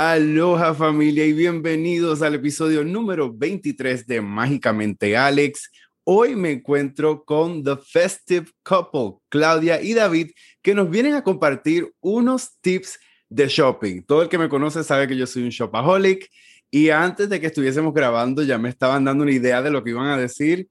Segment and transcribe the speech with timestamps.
[0.00, 5.72] Aloha familia y bienvenidos al episodio número 23 de Mágicamente Alex.
[6.04, 10.30] Hoy me encuentro con The Festive Couple, Claudia y David,
[10.62, 14.02] que nos vienen a compartir unos tips de shopping.
[14.02, 16.30] Todo el que me conoce sabe que yo soy un shopaholic
[16.70, 19.90] y antes de que estuviésemos grabando ya me estaban dando una idea de lo que
[19.90, 20.68] iban a decir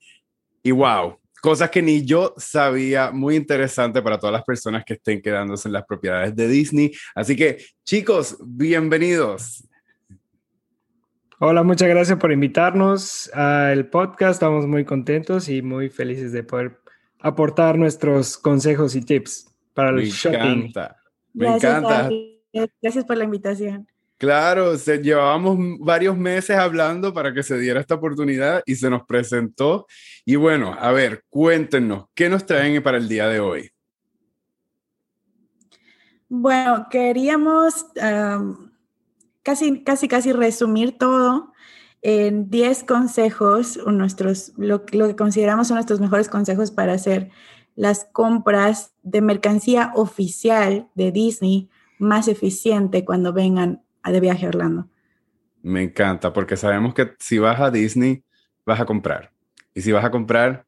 [0.63, 5.21] y wow, cosas que ni yo sabía, muy interesante para todas las personas que estén
[5.21, 6.91] quedándose en las propiedades de Disney.
[7.15, 9.65] Así que chicos, bienvenidos.
[11.39, 14.33] Hola, muchas gracias por invitarnos al podcast.
[14.33, 16.81] Estamos muy contentos y muy felices de poder
[17.21, 20.39] aportar nuestros consejos y tips para el shopping.
[20.39, 20.97] Me encanta.
[21.33, 22.09] Me encanta.
[22.81, 23.87] Gracias por la invitación.
[24.17, 29.05] Claro, se, llevábamos varios meses hablando para que se diera esta oportunidad y se nos
[29.05, 29.85] presentó.
[30.25, 33.69] Y bueno, a ver, cuéntenos, ¿qué nos traen para el día de hoy?
[36.29, 37.85] Bueno, queríamos
[39.43, 41.53] casi, casi, casi resumir todo
[42.01, 47.29] en 10 consejos, nuestros, lo, lo que consideramos son nuestros mejores consejos para hacer
[47.75, 51.69] las compras de mercancía oficial de Disney
[51.99, 54.87] más eficiente cuando vengan de viaje a Orlando.
[55.61, 58.23] Me encanta, porque sabemos que si vas a Disney,
[58.65, 59.31] vas a comprar.
[59.73, 60.65] Y si vas a comprar,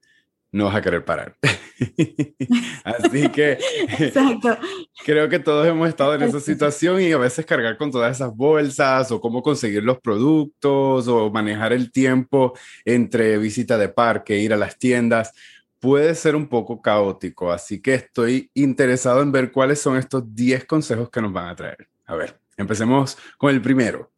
[0.51, 1.35] no vas a querer parar.
[2.83, 3.57] Así que
[3.99, 4.57] Exacto.
[5.05, 8.35] creo que todos hemos estado en esa situación y a veces cargar con todas esas
[8.35, 14.53] bolsas o cómo conseguir los productos o manejar el tiempo entre visita de parque, ir
[14.53, 15.33] a las tiendas,
[15.79, 17.51] puede ser un poco caótico.
[17.51, 21.55] Así que estoy interesado en ver cuáles son estos 10 consejos que nos van a
[21.55, 21.87] traer.
[22.05, 22.38] A ver.
[22.59, 24.11] Empecemos con el primero.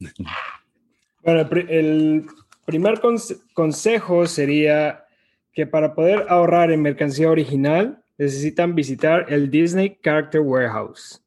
[1.24, 2.26] Bueno, el
[2.66, 3.00] primer
[3.54, 5.06] consejo sería
[5.54, 11.24] que para poder ahorrar en mercancía original necesitan visitar el Disney Character Warehouse.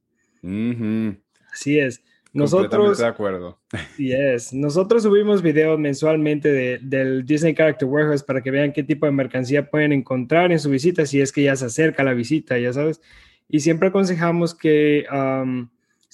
[1.53, 2.03] Así es.
[2.33, 3.61] Nosotros, de acuerdo.
[3.97, 4.53] Yes.
[4.53, 9.71] Nosotros subimos videos mensualmente del Disney Character Warehouse para que vean qué tipo de mercancía
[9.71, 13.01] pueden encontrar en su visita, si es que ya se acerca la visita, ya sabes.
[13.49, 15.05] Y siempre aconsejamos que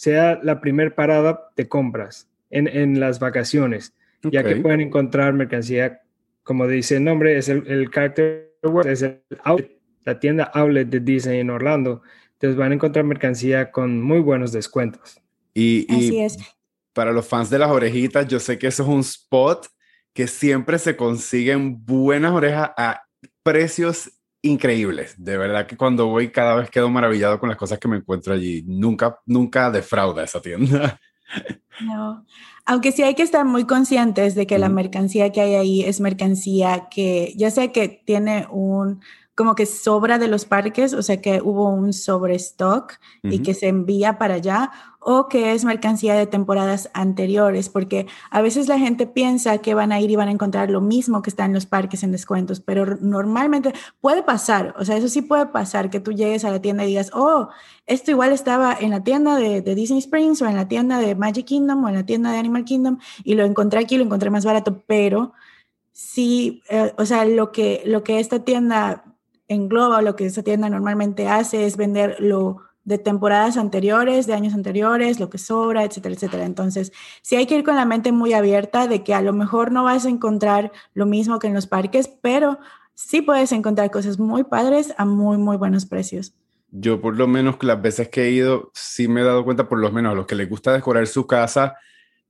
[0.00, 6.00] sea la primer parada de compras en, las vacaciones, ya que pueden encontrar mercancía,
[6.42, 8.50] como dice el nombre, es el, el Character
[8.86, 9.20] es el
[10.04, 12.00] la tienda outlet de Disney en Orlando.
[12.32, 15.20] Entonces van a encontrar mercancía con muy buenos descuentos.
[15.52, 16.38] Y, y es.
[16.94, 19.66] para los fans de las orejitas, yo sé que eso es un spot
[20.14, 23.02] que siempre se consiguen buenas orejas a
[23.42, 24.10] precios
[24.42, 25.14] increíbles.
[25.18, 28.34] De verdad que cuando voy cada vez quedo maravillado con las cosas que me encuentro
[28.34, 28.62] allí.
[28.66, 30.98] Nunca, nunca defrauda esa tienda.
[31.80, 32.26] No,
[32.66, 36.00] aunque sí hay que estar muy conscientes de que la mercancía que hay ahí es
[36.00, 39.00] mercancía que ya sé que tiene un
[39.40, 42.92] como que sobra de los parques, o sea que hubo un sobrestock
[43.22, 48.42] y que se envía para allá, o que es mercancía de temporadas anteriores, porque a
[48.42, 51.30] veces la gente piensa que van a ir y van a encontrar lo mismo que
[51.30, 55.46] está en los parques en descuentos, pero normalmente puede pasar, o sea, eso sí puede
[55.46, 57.48] pasar, que tú llegues a la tienda y digas, oh,
[57.86, 61.46] esto igual estaba en la tienda de, Disney Springs o en la tienda de Magic
[61.46, 64.44] Kingdom o en la tienda de Animal Kingdom y lo encontré aquí, lo encontré más
[64.44, 65.32] barato, pero
[65.92, 69.09] sí, eh, o sea, lo que, lo que esta tienda
[69.50, 74.54] engloba lo que esa tienda normalmente hace es vender lo de temporadas anteriores, de años
[74.54, 76.44] anteriores, lo que sobra, etcétera, etcétera.
[76.44, 79.72] Entonces, sí hay que ir con la mente muy abierta de que a lo mejor
[79.72, 82.58] no vas a encontrar lo mismo que en los parques, pero
[82.94, 86.32] sí puedes encontrar cosas muy padres a muy, muy buenos precios.
[86.70, 89.80] Yo por lo menos las veces que he ido, sí me he dado cuenta, por
[89.80, 91.76] lo menos a los que les gusta decorar su casa,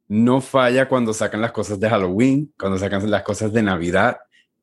[0.09, 4.17] no falla cuando sacan las cosas de Halloween, cuando sacan las cosas de Navidad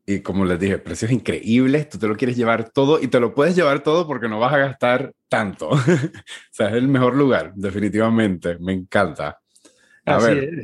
[0.09, 3.35] y como les dije, precios increíbles, tú te lo quieres llevar todo y te lo
[3.35, 5.67] puedes llevar todo porque no vas a gastar tanto.
[5.71, 5.79] o
[6.49, 8.57] sea, es el mejor lugar, definitivamente.
[8.59, 9.41] Me encanta.
[10.05, 10.63] A ver.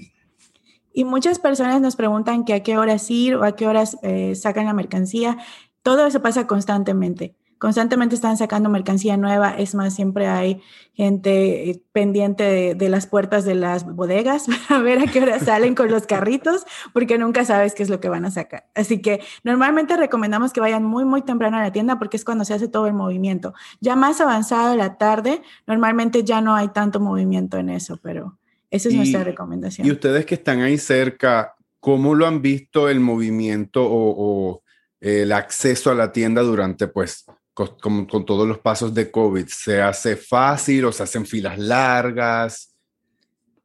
[0.93, 4.33] Y muchas personas nos preguntan que a qué horas ir o a qué horas eh,
[4.35, 5.37] sacan la mercancía.
[5.81, 10.61] Todo eso pasa constantemente constantemente están sacando mercancía nueva, es más, siempre hay
[10.91, 15.73] gente eh, pendiente de, las puertas de las bodegas para ver a qué hora salen
[15.73, 18.66] con los carritos, porque nunca sabes qué es lo que van a sacar.
[18.76, 22.43] Así que normalmente recomendamos que vayan muy, muy temprano a la tienda porque es cuando
[22.43, 23.53] se hace todo el movimiento.
[23.79, 28.37] Ya más avanzado la tarde, normalmente ya no hay tanto movimiento en eso, pero
[28.72, 29.87] esa es nuestra recomendación.
[29.87, 34.64] Y ustedes que están ahí cerca, ¿cómo lo han visto el movimiento o, o
[34.99, 37.23] el acceso a la tienda durante pues
[37.53, 39.46] con, con, todos los pasos de COVID?
[39.47, 42.76] ¿Se hace fácil o se hacen filas largas?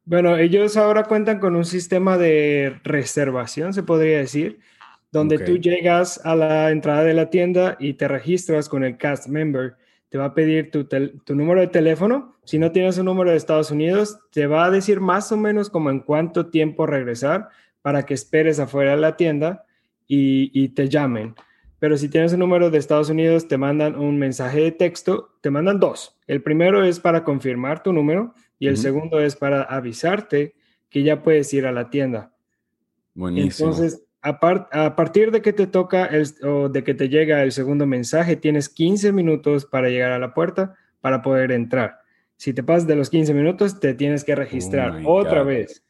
[0.05, 4.59] Bueno, ellos ahora cuentan con un sistema de reservación, se podría decir,
[5.11, 9.27] donde tú llegas a la entrada de la tienda y te registras con el cast
[9.27, 9.77] member.
[10.09, 12.37] te va a pedir tu, tu, número de teléfono.
[12.45, 15.69] Si no tienes un número de Estados Unidos, te va a decir más o menos
[15.69, 17.51] como en cuánto tiempo regresar
[17.83, 19.67] para que esperes afuera de la tienda
[20.07, 21.35] y, y te llamen.
[21.79, 25.51] Pero si tienes un número de Estados Unidos, te mandan un mensaje de texto, te
[25.51, 26.19] mandan dos.
[26.27, 30.55] El primero es para confirmar tu número y el segundo es para avisarte
[30.91, 32.33] que ya puedes ir a la tienda.
[33.15, 33.71] Buenísimo.
[33.71, 37.87] Entonces, a, partir de que te toca el, o de que te llega el segundo
[37.87, 41.99] mensaje, tienes 15 minutos para llegar a la puerta para poder entrar.
[42.37, 45.85] Si te pasas de los 15 minutos, te tienes que registrar oh otra vez.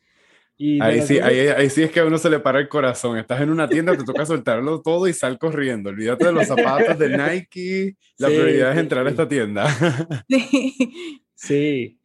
[0.61, 3.17] Y ahí, sí, ahí, sí es que a uno se le para el corazón.
[3.17, 5.91] Estás en una tienda, te toca soltarlo todo y sal corriendo.
[5.91, 7.97] Olvídate de los zapatos de Nike.
[8.17, 9.69] La prioridad es entrar a esta tienda.
[10.29, 11.15] Sí.
[11.37, 11.99] sí.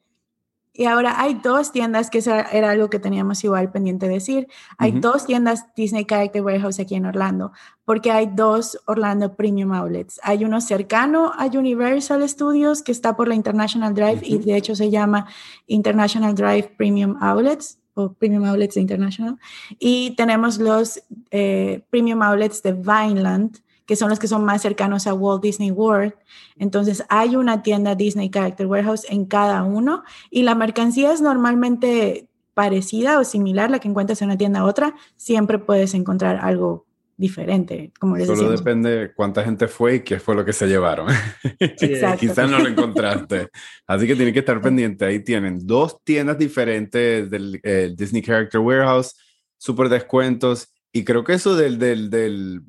[0.76, 2.20] Y ahora hay dos tiendas, que
[2.52, 4.48] era algo que teníamos igual pendiente de decir.
[4.78, 7.52] Hay dos tiendas Disney Character Warehouse aquí en Orlando,
[7.86, 10.20] porque hay dos Orlando Premium Outlets.
[10.24, 14.76] Hay uno cercano a Universal Studios, que está por la International Drive, y de hecho
[14.76, 15.28] se llama
[15.68, 19.38] International Drive Premium Outlets o Premium Outlets International.
[19.80, 21.02] Y tenemos los
[21.32, 25.72] eh, Premium Outlets de Vineland, que son los que son más cercanos a Walt Disney
[25.72, 26.14] World.
[26.58, 32.28] Entonces hay una tienda Disney Character Warehouse en cada uno y la mercancía es normalmente
[32.54, 34.96] parecida o similar la que encuentras en una tienda a otra.
[35.18, 36.86] Siempre puedes encontrar algo
[37.18, 41.08] diferente, como les Solo depende cuánta gente fue y qué fue lo que se llevaron.
[42.20, 43.50] Quizás no lo encontraste.
[43.88, 45.06] Así que tienen que estar pendiente.
[45.06, 49.16] Ahí tienen dos tiendas diferentes del eh, Disney Character Warehouse,
[49.58, 50.74] súper descuentos.
[50.92, 52.62] Y creo que eso del, del, del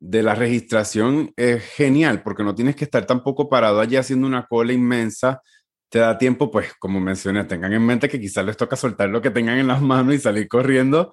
[0.00, 4.46] de la registración es genial porque no tienes que estar tampoco parado allí haciendo una
[4.46, 5.40] cola inmensa.
[5.88, 9.22] Te da tiempo, pues, como mencioné, tengan en mente que quizás les toca soltar lo
[9.22, 11.12] que tengan en las manos y salir corriendo,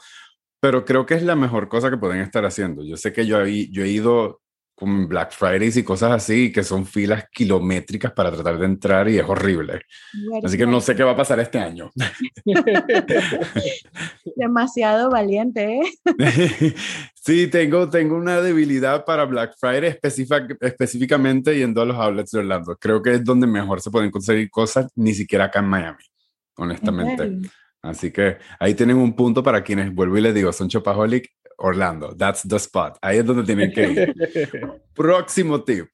[0.63, 2.85] pero creo que es la mejor cosa que pueden estar haciendo.
[2.85, 4.39] Yo sé que yo, yo he ido
[4.73, 9.19] con Black Fridays y cosas así, que son filas kilométricas para tratar de entrar y
[9.19, 9.81] es horrible.
[10.41, 11.91] Así que no sé qué va a pasar este año.
[14.37, 15.83] Demasiado valiente, ¿eh?
[17.13, 19.99] sí, tengo, tengo una debilidad para Black Friday
[20.61, 22.77] específicamente yendo a los outlets de Orlando.
[22.77, 26.03] Creo que es donde mejor se pueden conseguir cosas, ni siquiera acá en Miami,
[26.55, 27.49] honestamente.
[27.83, 32.15] Así que ahí tienen un punto para quienes, vuelvo y les digo, son Chopaholic Orlando.
[32.15, 32.97] That's the spot.
[33.01, 34.15] Ahí es donde tienen que ir.
[34.95, 35.87] Próximo tip.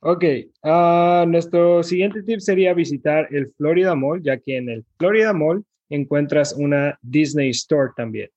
[0.00, 0.24] Ok,
[0.62, 5.64] uh, nuestro siguiente tip sería visitar el Florida Mall, ya que en el Florida Mall
[5.88, 8.30] encuentras una Disney Store también.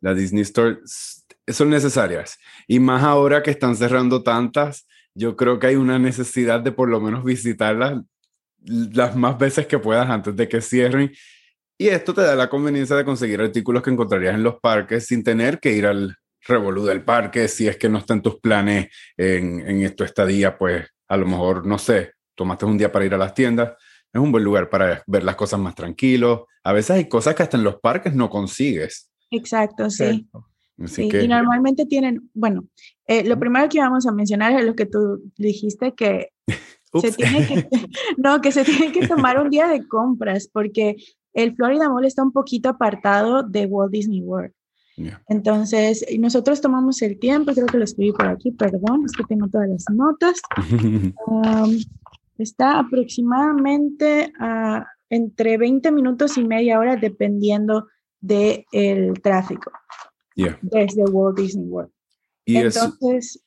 [0.00, 2.38] La Disney Store son necesarias.
[2.66, 6.88] Y más ahora que están cerrando tantas, yo creo que hay una necesidad de por
[6.88, 8.02] lo menos visitarlas
[8.64, 11.12] las más veces que puedas antes de que cierren
[11.80, 15.22] y esto te da la conveniencia de conseguir artículos que encontrarías en los parques sin
[15.22, 17.46] tener que ir al revolú del parque.
[17.46, 21.26] Si es que no está en tus planes en, en tu estadía, pues a lo
[21.26, 23.74] mejor, no sé, tomaste un día para ir a las tiendas.
[24.12, 26.48] Es un buen lugar para ver las cosas más tranquilo.
[26.64, 29.12] A veces hay cosas que hasta en los parques no consigues.
[29.30, 30.28] Exacto, sí.
[30.96, 32.66] Y normalmente tienen, bueno,
[33.06, 36.30] eh, lo primero que vamos a mencionar es lo que tú dijiste, que
[37.00, 37.68] se tiene que,
[38.16, 40.96] no, que se tiene que tomar un día de compras, porque
[41.32, 44.52] el Florida Mall está un poquito apartado de Walt Disney World.
[45.28, 49.46] Entonces, nosotros tomamos el tiempo, creo que lo escribí por aquí, perdón, es que tengo
[49.48, 50.40] todas las notas.
[52.38, 54.32] está aproximadamente
[55.08, 57.86] entre 20 minutos y media hora, dependiendo
[58.20, 59.70] del el tráfico
[60.62, 61.92] desde Walt Disney World.
[62.46, 63.44] Entonces,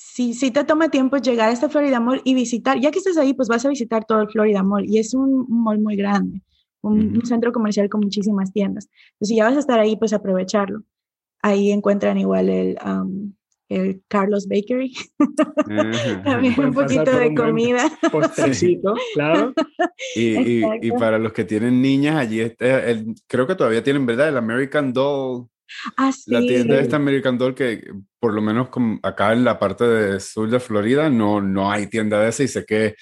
[0.00, 3.16] si, si te toma tiempo llegar a este Florida Mall y visitar, ya que estás
[3.16, 6.42] ahí, pues vas a visitar todo el Florida Mall y es un mall muy grande
[6.82, 8.88] un, centro comercial con muchísimas tiendas.
[9.12, 10.82] Entonces, si ya vas a estar ahí, pues aprovecharlo.
[11.42, 12.78] Ahí encuentran igual el,
[13.68, 14.92] el Carlos Bakery.
[16.24, 17.90] También un poquito de comida.
[18.10, 19.54] Postrecito, claro.
[20.14, 24.28] Y, y, para los que tienen niñas, allí está, el, creo que todavía tienen, ¿verdad?
[24.28, 25.46] El American Doll.
[25.96, 26.30] Ah, sí.
[26.30, 28.68] La tienda de esta American Doll que por lo menos
[29.02, 32.48] acá en la parte de sur de Florida no, no hay tienda de esa y
[32.48, 32.96] sé que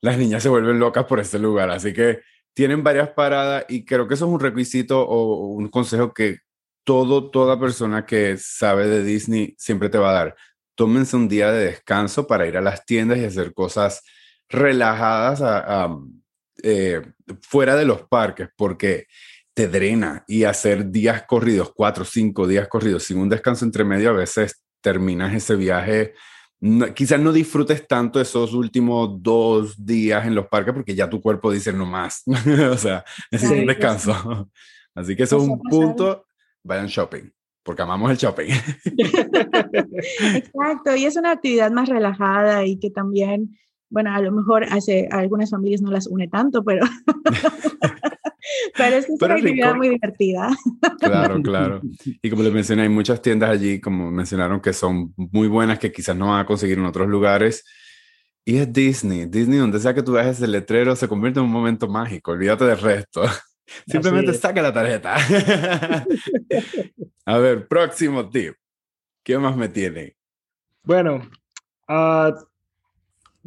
[0.00, 1.70] las niñas se vuelven locas por ese lugar.
[1.70, 2.20] Así que
[2.54, 6.38] tienen varias paradas y creo que eso es un requisito o un consejo que
[6.84, 10.36] todo, toda persona que sabe de Disney siempre te va a dar.
[10.74, 14.02] Tómense un día de descanso para ir a las tiendas y hacer cosas
[14.48, 15.42] relajadas
[16.62, 17.02] eh,
[17.42, 19.06] fuera de los parques, porque
[19.56, 24.10] te drena y hacer días corridos, cuatro, cinco días corridos, sin un descanso entre medio,
[24.10, 26.12] a veces terminas ese viaje
[26.94, 31.52] quizás no disfrutes tanto esos últimos dos días en los parques porque ya tu cuerpo
[31.52, 32.22] dice no más,
[32.72, 34.50] o sea, necesito un descanso.
[34.94, 36.26] Así que eso es un punto,
[36.62, 37.30] vayan shopping.
[37.62, 38.48] porque amamos el shopping.
[40.34, 43.58] Exacto, y es una actividad más relajada y que también,
[43.90, 46.86] bueno, a lo mejor hace a algunas familias no las une tanto, pero,
[48.76, 50.48] pero es, una actividad muy divertida.
[50.98, 51.80] Claro, claro.
[52.22, 55.92] Y como les mencioné, hay muchas tiendas allí, como mencionaron, que son muy buenas, que
[55.92, 57.64] quizás no van a conseguir en otros lugares.
[58.44, 59.26] Y es Disney.
[59.26, 62.32] Disney, donde sea que tú veas ese letrero, se convierte en un momento mágico.
[62.32, 63.22] Olvídate del resto.
[63.86, 65.16] Simplemente saca la tarjeta.
[67.26, 68.54] a ver, próximo tip.
[69.24, 70.16] ¿Qué más me tiene?
[70.84, 71.28] Bueno,
[71.88, 72.32] uh,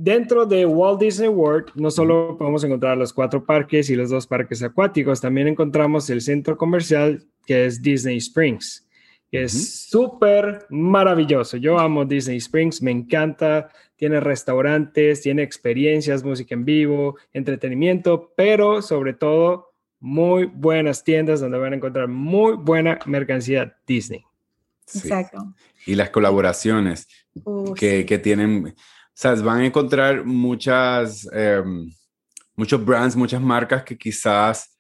[0.02, 4.26] dentro de Walt Disney World no solo podemos encontrar los cuatro parques y los dos
[4.26, 8.88] parques acuáticos, también encontramos el centro comercial que es Disney Springs,
[9.30, 11.58] que es súper maravilloso.
[11.58, 13.72] Yo amo Disney Springs, me encanta.
[13.98, 21.58] Tiene restaurantes, tiene experiencias, música en vivo, entretenimiento, pero sobre todo muy buenas tiendas donde
[21.58, 24.24] van a encontrar muy buena mercancía Disney.
[24.96, 25.54] Exacto.
[25.86, 27.08] Y las colaboraciones
[27.76, 28.76] que, que, tienen,
[29.22, 31.92] sea, van a encontrar muchas, em,
[32.56, 34.78] muchos brands, muchas marcas que quizás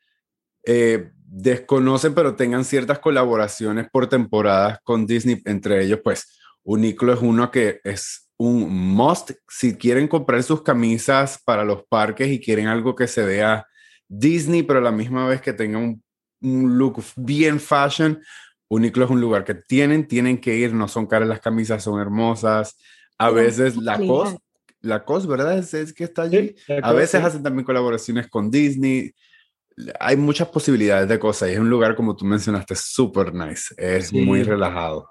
[0.65, 5.41] eh, desconocen, pero tengan ciertas colaboraciones por temporadas con Disney.
[5.45, 11.41] Entre ellos, pues, Uniqlo es uno que es un must si quieren comprar sus camisas
[11.43, 13.65] para los parques y quieren algo que se vea
[14.07, 16.01] Disney, pero la misma vez que tenga un,
[16.41, 18.21] look bien fashion.
[18.69, 21.99] Uniqlo es un lugar que tienen, tienen que ir, no son caras las camisas, son
[21.99, 22.77] hermosas.
[23.19, 24.35] A veces la cos,
[24.81, 25.57] la cos, ¿verdad?
[25.57, 26.55] Es, que está allí.
[26.81, 29.13] a veces hacen también colaboraciones con Disney.
[29.99, 33.73] Hay muchas posibilidades de cosas y es un lugar, como tú mencionaste, súper nice.
[33.77, 35.07] Es muy relajado.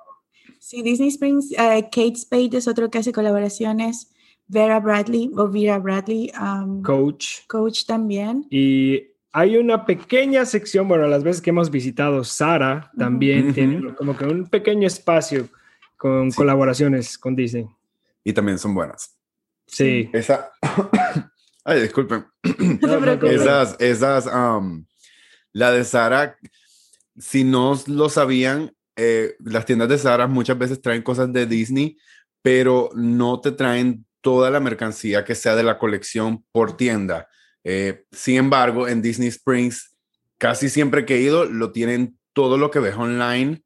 [0.58, 4.10] Sí, Disney Springs, eh, Kate Spade es otro que hace colaboraciones.
[4.46, 6.32] Vera Bradley o Vera Bradley.
[6.82, 7.46] coach.
[7.46, 8.46] Coach también.
[8.50, 14.16] Y hay una pequeña sección, bueno, las veces que hemos visitado, Sara también tiene como
[14.16, 15.48] que un pequeño espacio
[15.98, 17.66] con colaboraciones con Disney.
[18.24, 19.16] Y también son buenas.
[19.66, 20.10] Sí.
[20.12, 20.50] Esa.
[21.64, 22.26] Ay, disculpen.
[23.22, 24.26] esas, esas,
[25.52, 26.36] la de Sara,
[27.18, 31.98] si no lo sabían, eh, las tiendas de Sara muchas veces traen cosas de Disney,
[32.42, 37.28] pero no te traen toda la mercancía que sea de la colección por tienda.
[37.64, 39.94] Eh, sin embargo, en Disney Springs,
[40.38, 43.62] casi siempre que he ido, lo tienen todo lo que ves online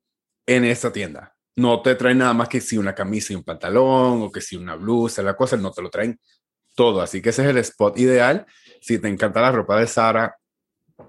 [0.46, 1.34] en esa tienda.
[1.56, 4.56] No te traen nada más que si una camisa y un pantalón o que si
[4.56, 6.18] una blusa, la cosa, no te lo traen
[6.74, 7.00] todo.
[7.00, 8.46] Así que ese es el spot ideal.
[8.80, 10.36] Si te encanta la ropa de Sara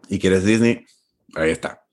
[0.10, 0.86] y quieres Disney,
[1.36, 1.84] ahí está.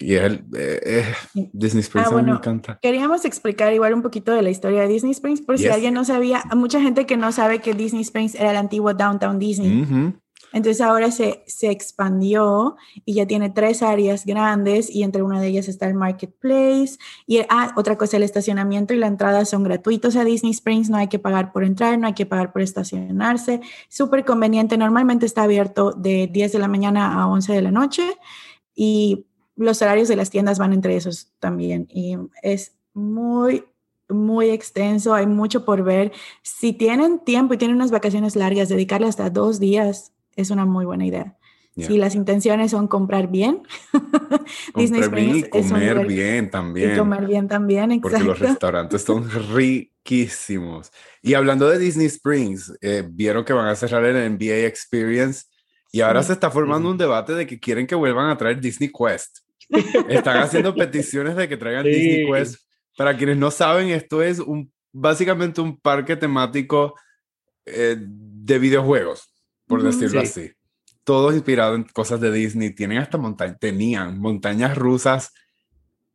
[0.00, 1.12] Y el, eh,
[1.52, 2.78] Disney Springs ah, me encanta.
[2.80, 6.06] Queríamos explicar igual un poquito de la historia de Disney Springs, por si alguien no
[6.06, 10.14] sabía, mucha gente que no sabe que Disney Springs era el antiguo Downtown Disney.
[10.52, 15.48] Entonces ahora se, se expandió y ya tiene tres áreas grandes y entre una de
[15.48, 16.98] ellas está el Marketplace.
[17.26, 20.96] Y ah, otra cosa, el estacionamiento y la entrada son gratuitos a Disney Springs, no
[20.96, 23.60] hay que pagar por entrar, no hay que pagar por estacionarse.
[23.88, 28.02] Súper conveniente, normalmente está abierto de 10 de la mañana a 11 de la noche
[28.74, 29.26] y
[29.56, 33.64] los horarios de las tiendas van entre esos también y es muy,
[34.08, 36.12] muy extenso, hay mucho por ver.
[36.42, 40.84] Si tienen tiempo y tienen unas vacaciones largas, dedicarle hasta dos días es una muy
[40.84, 41.36] buena idea.
[41.76, 43.62] Si las intenciones son comprar bien,
[44.76, 46.94] Disney bien y comer bien también.
[46.94, 48.18] Y comer bien también, exacto.
[48.18, 50.92] Porque los restaurantes son riquísimos.
[51.22, 55.44] Y hablando de Disney Springs, eh, vieron que van a cerrar el NBA Experience
[55.92, 58.90] y ahora se está formando un debate de que quieren que vuelvan a traer Disney
[58.90, 59.38] Quest.
[60.08, 62.56] Están haciendo peticiones de que traigan Disney Quest.
[62.96, 66.94] Para quienes no saben, esto es un, básicamente un parque temático
[67.64, 69.29] eh, de videojuegos,
[69.70, 70.50] por decirlo así.
[71.04, 72.74] Todo inspirado en cosas de Disney.
[72.74, 75.32] Tienen hasta montañas, tenían montañas rusas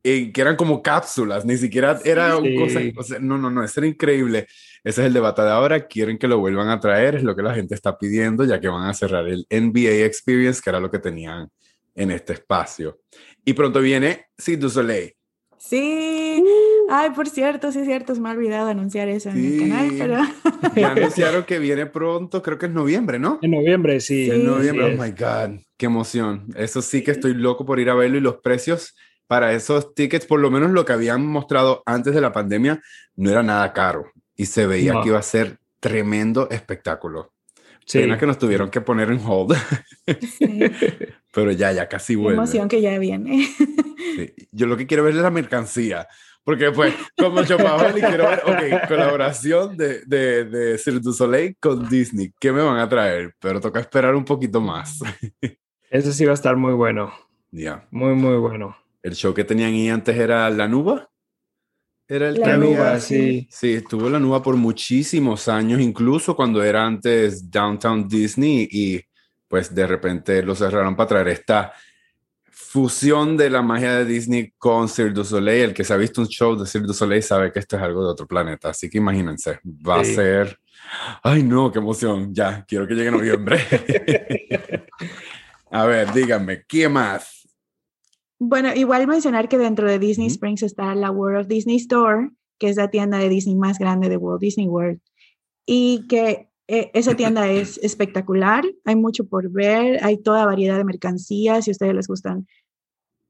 [0.03, 3.79] eh, que eran como cápsulas, ni siquiera era cosa, o sea, no, no, no, eso
[3.79, 4.45] era increíble.
[4.83, 7.41] Ese es el debate de ahora, quieren que lo vuelvan a traer, es lo que
[7.41, 10.91] la gente está pidiendo, ya que van a cerrar el NBA Experience, que era lo
[10.91, 11.49] que tenían
[11.95, 12.99] en este espacio.
[13.43, 15.15] Y pronto viene Cirque du Soleil.
[15.57, 16.43] Sí.
[16.97, 19.91] Ay, por cierto, sí es cierto, se me ha olvidado anunciar eso en el canal,
[19.97, 20.17] pero...
[20.75, 23.37] Ya anunciaron que viene pronto, creo que es noviembre, ¿no?
[23.41, 24.31] En noviembre, sí.
[24.31, 26.47] en noviembre, oh my God, qué emoción.
[26.55, 28.95] Eso sí que estoy loco por ir a verlo y los precios
[29.27, 32.81] para esos tickets, por lo menos lo que habían mostrado antes de la pandemia,
[33.17, 37.33] no era nada caro y se veía que iba a ser tremendo espectáculo.
[37.85, 37.99] Sí.
[37.99, 39.55] Pena que nos tuvieron que poner en hold.
[40.21, 40.61] Sí.
[41.33, 42.37] Pero ya, ya casi vuelve.
[42.37, 43.47] emoción que ya viene.
[44.51, 46.07] Yo lo que quiero ver es la mercancía.
[46.45, 51.89] Porque pues, como y quiero ver, ok, colaboración de, de, de Cirque du Soleil con
[51.89, 52.31] Disney.
[52.39, 53.33] ¿Qué me van a traer?
[53.39, 54.99] Pero toca esperar un poquito más.
[55.89, 57.11] Eso sí va a estar muy bueno.
[57.49, 57.87] Ya.
[57.89, 58.77] Muy, muy bueno.
[59.01, 61.09] el show que tenían ahí antes era La Nuba.
[62.07, 63.47] Era el La Nuba, sí.
[63.49, 69.01] Sí, estuvo La Nuba por muchísimos años, incluso cuando era antes Downtown Disney y
[69.47, 71.73] pues de repente lo cerraron para traer esta
[72.75, 75.69] fusión de la magia de Disney con Cirque du Soleil.
[75.69, 77.81] El que se ha visto un show de Cirque du Soleil sabe que esto es
[77.81, 78.71] algo de otro planeta.
[78.71, 80.59] Así que imagínense, va a ser.
[81.23, 82.35] Ay, no, qué emoción.
[82.35, 83.59] Ya, quiero que llegue noviembre.
[85.71, 87.47] a ver, díganme, ¿qué más?
[88.39, 92.29] Bueno, igual mencionar que dentro de Disney Springs está la World of Disney Store,
[92.59, 94.99] que es la tienda de Disney más grande de Walt Disney World.
[95.65, 100.83] Y que eh, esa tienda es espectacular, hay mucho por ver, hay toda variedad de
[100.83, 102.45] mercancías, si a ustedes les gustan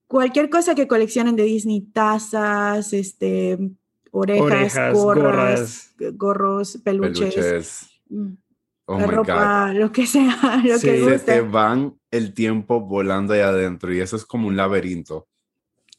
[0.08, 3.58] cualquier cosa que coleccionen de Disney, tazas, este,
[4.12, 8.34] orejas, gorras, gorros, peluches, mm,
[8.86, 11.20] oh ropa, lo que sea, lo que guste.
[11.20, 15.28] Se te van el tiempo volando ahí adentro y eso es como un laberinto.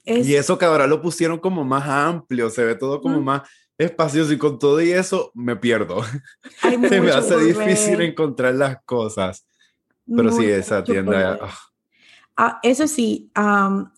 [0.04, 3.42] Y eso que ahora lo pusieron como más amplio, se ve todo como más
[3.76, 6.00] espacioso y con todo y eso me pierdo.
[6.62, 9.44] Se me hace difícil encontrar las cosas.
[10.06, 11.38] Pero sí, esa tienda...
[11.42, 11.58] Ah.
[12.36, 13.30] Ah, eso sí,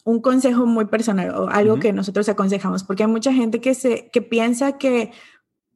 [0.05, 4.11] un consejo muy personal o algo que nosotros aconsejamos, porque hay mucha gente que, se,
[4.13, 5.11] que piensa que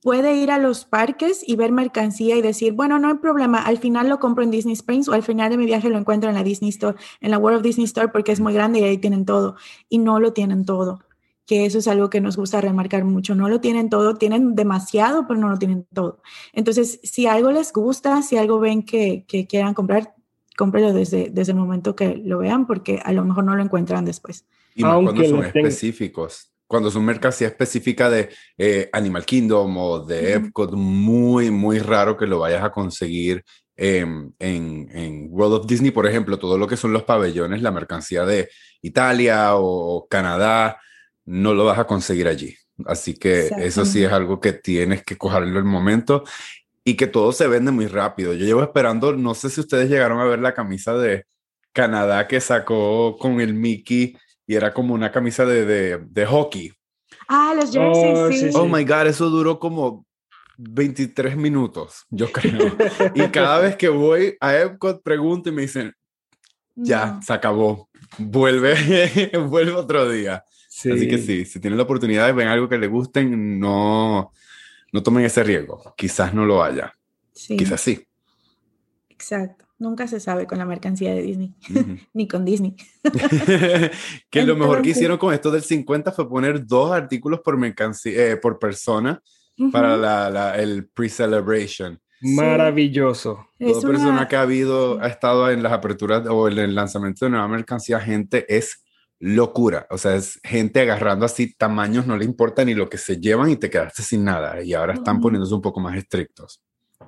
[0.00, 3.78] puede ir a los parques y ver mercancía y decir, bueno, no hay problema, al
[3.78, 6.37] final lo compro en Disney Springs o al final de mi viaje lo encuentro en
[6.37, 8.99] la Disney Store, en la World of Disney Store porque es muy grande y ahí
[8.99, 9.57] tienen todo.
[9.88, 11.00] Y no lo tienen todo
[11.47, 13.35] que eso es algo que nos gusta remarcar mucho.
[13.35, 16.23] No lo tienen todo, tienen demasiado, pero no lo tienen todo.
[16.52, 20.14] Entonces, si algo les gusta, si algo ven que, que quieran comprar,
[20.57, 24.05] cómprelo desde, desde el momento que lo vean, porque a lo mejor no lo encuentran
[24.05, 24.45] después.
[24.75, 26.49] Y más cuando son específicos.
[26.67, 32.27] Cuando son mercancía específica de eh, Animal Kingdom o de Epcot, muy, muy raro que
[32.27, 33.45] lo vayas a conseguir
[33.77, 38.25] en, en, World of Disney, por ejemplo, todo lo que son los pabellones, la mercancía
[38.25, 38.49] de
[38.81, 40.81] Italia o Canadá,
[41.25, 42.57] no lo vas a conseguir allí.
[42.87, 46.25] Así que eso sí es algo que tienes que cogerlo el momento
[46.85, 48.35] y que todo se vende muy rápido.
[48.35, 51.27] Yo llevo esperando, no sé si ustedes llegaron a ver la camisa de
[51.73, 54.16] Canadá que sacó con el Mickey
[54.47, 56.73] y era como una camisa de, de, hockey.
[57.29, 58.51] Ah, los jerseys, oh, sí.
[58.55, 60.05] Oh my God, eso duró como
[60.59, 62.77] 23 minutos, yo creo.
[63.14, 65.95] y cada vez que voy a Epcot pregunto y me dicen,
[66.75, 70.45] ya, se acabó, vuelve, vuelve otro día.
[70.68, 74.33] Así que sí, si tienen la oportunidad de ver algo que les gusten, no,
[74.92, 75.94] no tomen ese riesgo.
[75.96, 76.94] Quizás no lo haya.
[77.33, 78.07] Quizás sí.
[79.09, 79.64] Exacto.
[79.78, 81.55] Nunca se sabe con la mercancía de Disney,
[82.14, 82.76] ni con Disney.
[84.31, 88.31] que lo mejor que hicieron con esto del 50 fue poner dos artículos por, mercancía,
[88.31, 89.20] eh, por persona
[89.72, 92.00] para la, la, el pre-celebration.
[92.20, 93.48] Maravilloso.
[93.59, 97.33] Toda persona que ha habido, ha estado en las aperturas o en el lanzamiento de
[97.33, 98.82] nueva mercancía, gente, es
[99.23, 99.87] locura.
[99.89, 103.51] O sea, es gente agarrando así tamaños, no le importa ni lo que se llevan
[103.51, 104.61] y te quedaste sin nada.
[104.65, 106.61] Y ahora están poniéndose un poco más estrictos.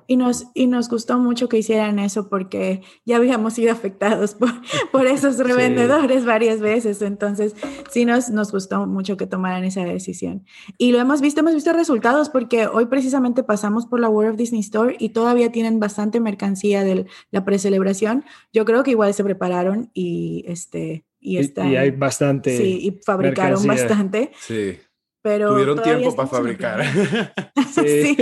[0.07, 4.49] Y nos, y nos gustó mucho que hicieran eso porque ya habíamos sido afectados por,
[4.93, 7.01] por esos revendedores varias veces.
[7.01, 7.53] Entonces,
[7.91, 10.45] sí nos, nos gustó mucho que tomaran esa decisión.
[10.77, 14.37] Y lo hemos visto, hemos visto resultados porque hoy precisamente pasamos por la World of
[14.37, 18.23] Disney Store y todavía tienen bastante mercancía de la precelebración.
[18.53, 22.55] Yo creo que igual se prepararon y, este, y, y hay bastante.
[22.55, 24.31] Sí, y fabricaron bastante.
[24.39, 24.77] Sí.
[25.21, 26.85] Pero Tuvieron tiempo para fabricar.
[27.75, 28.15] Sí.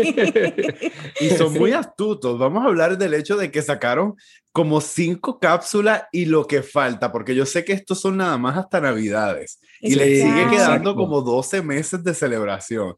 [1.20, 2.40] y son muy astutos.
[2.40, 4.16] Vamos a hablar del hecho de que sacaron
[4.52, 8.58] como cinco cápsulas y lo que falta, porque yo sé que estos son nada más
[8.58, 9.60] hasta Navidades.
[9.80, 12.96] Y les sigue quedando como 12 meses de celebración.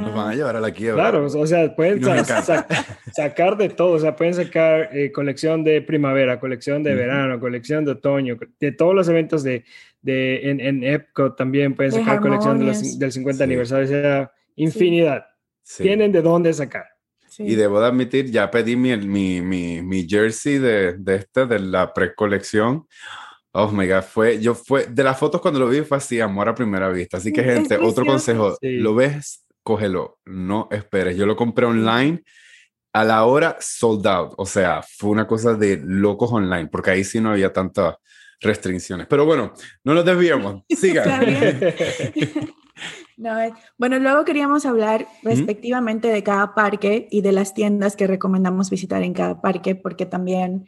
[0.00, 1.02] Nos van a llevar a la quiebra.
[1.02, 2.02] Claro, o sea, pueden
[3.12, 7.84] sacar de todo, o sea, pueden sacar eh, colección de primavera, colección de verano, colección
[7.84, 9.64] de otoño, de todos los eventos de,
[10.02, 12.58] de en, en Epcot también pueden sacar colección
[12.98, 15.26] del 50 aniversario, o sea, infinidad.
[15.78, 16.86] Tienen de dónde sacar.
[17.38, 21.58] Y debo de admitir, ya pedí mi, mi, mi, mi jersey de, de este, de
[21.58, 22.86] la precolección.
[23.52, 26.48] Oh my God, fue, yo fue, de las fotos cuando lo vi fue así, amor
[26.48, 27.16] a primera vista.
[27.16, 31.16] Así que, gente, otro consejo, lo ves cógelo, no esperes.
[31.16, 32.22] Yo lo compré online
[32.92, 37.02] a la hora sold out, o sea, fue una cosa de locos online, porque ahí
[37.02, 37.96] sí no había tantas
[38.40, 39.08] restricciones.
[39.08, 39.52] Pero bueno,
[39.82, 41.20] no nos desviemos, sigan.
[43.18, 48.68] Eh, bueno, luego queríamos hablar respectivamente de cada parque y de las tiendas que recomendamos
[48.68, 50.66] visitar en cada parque, porque también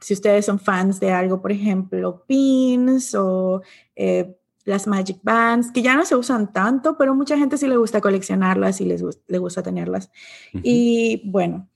[0.00, 3.62] si ustedes son fans de algo, por ejemplo, pins o
[3.94, 7.76] eh, las Magic Bands, que ya no se usan tanto, pero mucha gente sí le
[7.76, 10.10] gusta coleccionarlas y les le gusta tenerlas.
[10.62, 11.68] Y bueno,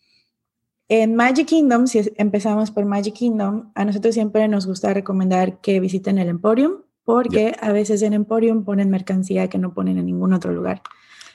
[0.88, 5.80] en Magic Kingdom, si empezamos por Magic Kingdom, a nosotros siempre nos gusta recomendar que
[5.80, 10.32] visiten el Emporium, porque a veces en Emporium ponen mercancía que no ponen en ningún
[10.32, 10.82] otro lugar.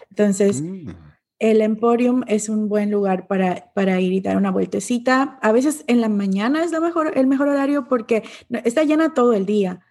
[0.10, 0.90] Entonces, mm.
[1.40, 5.38] el Emporium es un buen lugar para, para ir y dar una vueltecita.
[5.42, 8.24] A veces en la mañana es mejor, el mejor horario porque
[8.64, 9.82] está llena todo el día,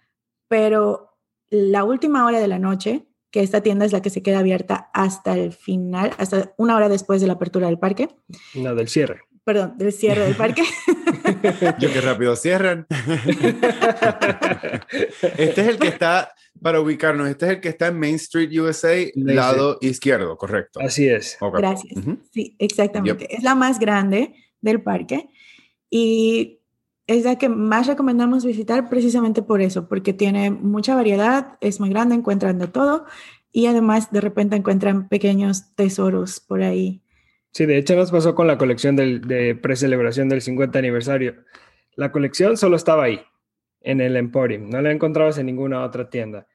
[0.47, 1.10] pero
[1.51, 4.89] la última hora de la noche, que esta tienda es la que se queda abierta
[4.93, 8.09] hasta el final, hasta una hora después de la apertura del parque.
[8.55, 9.21] No, del cierre.
[9.43, 10.63] Perdón, del cierre del parque.
[11.79, 12.87] Yo que rápido cierran.
[15.37, 18.51] este es el que está, para ubicarnos, este es el que está en Main Street,
[18.59, 20.79] USA, lado izquierdo, correcto.
[20.79, 21.37] Así es.
[21.41, 21.93] Gracias.
[22.31, 23.35] Sí, exactamente.
[23.35, 25.27] Es la más grande del parque
[25.89, 26.60] y
[27.11, 31.89] es la que más recomendamos visitar precisamente por eso, porque tiene mucha variedad, es muy
[31.89, 33.05] grande, encuentran de todo
[33.51, 37.01] y además de repente encuentran pequeños tesoros por ahí
[37.53, 41.35] Sí, de hecho nos pasó con la colección del, de precelebración del 50 aniversario.
[41.95, 43.21] La colección solo estaba ahí,
[43.81, 46.47] en el Emporium, no la encontrabas en ninguna otra tienda.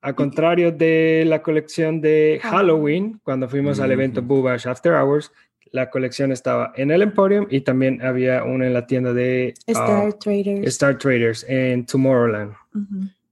[0.00, 5.32] A contrario de la colección de Halloween, cuando fuimos al evento Boobash After Hours,
[5.72, 10.08] la colección estaba en el Emporium y también había una en la tienda de Star
[10.08, 10.66] ah, Traders.
[10.66, 12.54] Star Traders en Tomorrowland.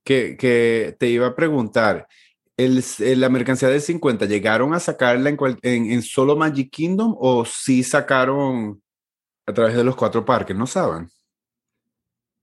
[0.05, 2.07] que, que, te iba a preguntar,
[2.57, 7.83] el, la mercancía del 50, ¿llegaron a sacarla en, en, solo Magic Kingdom o sí
[7.83, 8.81] sacaron
[9.47, 10.57] a través de los cuatro parques?
[10.57, 11.09] ¿No saben?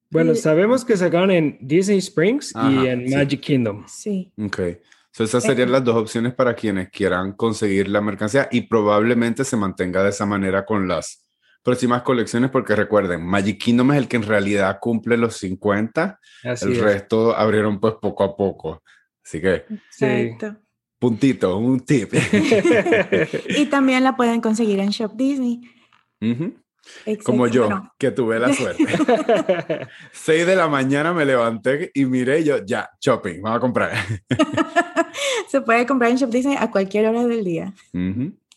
[0.10, 3.84] Bueno, sabemos que sacaron en Disney Springs y en Magic Kingdom.
[3.88, 4.32] Sí.
[4.38, 4.60] Ok.
[5.20, 10.04] Esas serían las dos opciones para quienes quieran conseguir la mercancía y probablemente se mantenga
[10.04, 11.24] de esa manera con las
[11.64, 16.80] próximas colecciones porque recuerden, Magic Kingdom es el que en realidad cumple los 50, el
[16.80, 18.84] resto abrieron pues poco a poco.
[19.24, 20.58] Así que, Exacto.
[21.00, 22.14] puntito, un tip.
[23.50, 25.62] y también la pueden conseguir en Shop Disney.
[27.24, 28.86] Como yo, que tuve la suerte.
[30.12, 33.92] 6 de la mañana me levanté y miré yo, ya, shopping, vamos a comprar.
[35.48, 37.74] Se puede comprar en Shop Disney a cualquier hora del día.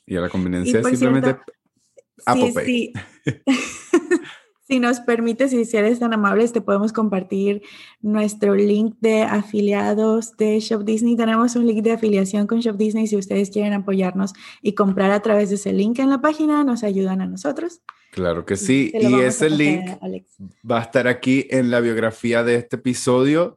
[0.06, 1.36] Y a la conveniencia simplemente
[2.24, 2.92] Apple sí,
[3.24, 3.42] Sí.
[4.68, 7.62] Si nos permites, si eres tan amables, te podemos compartir
[8.00, 11.14] nuestro link de afiliados de Shop Disney.
[11.14, 13.06] Tenemos un link de afiliación con Shop Disney.
[13.06, 16.82] Si ustedes quieren apoyarnos y comprar a través de ese link en la página, nos
[16.82, 17.80] ayudan a nosotros.
[18.10, 18.90] Claro que sí.
[18.92, 19.84] Y, ese link
[20.68, 23.56] va a estar aquí en la biografía de este episodio.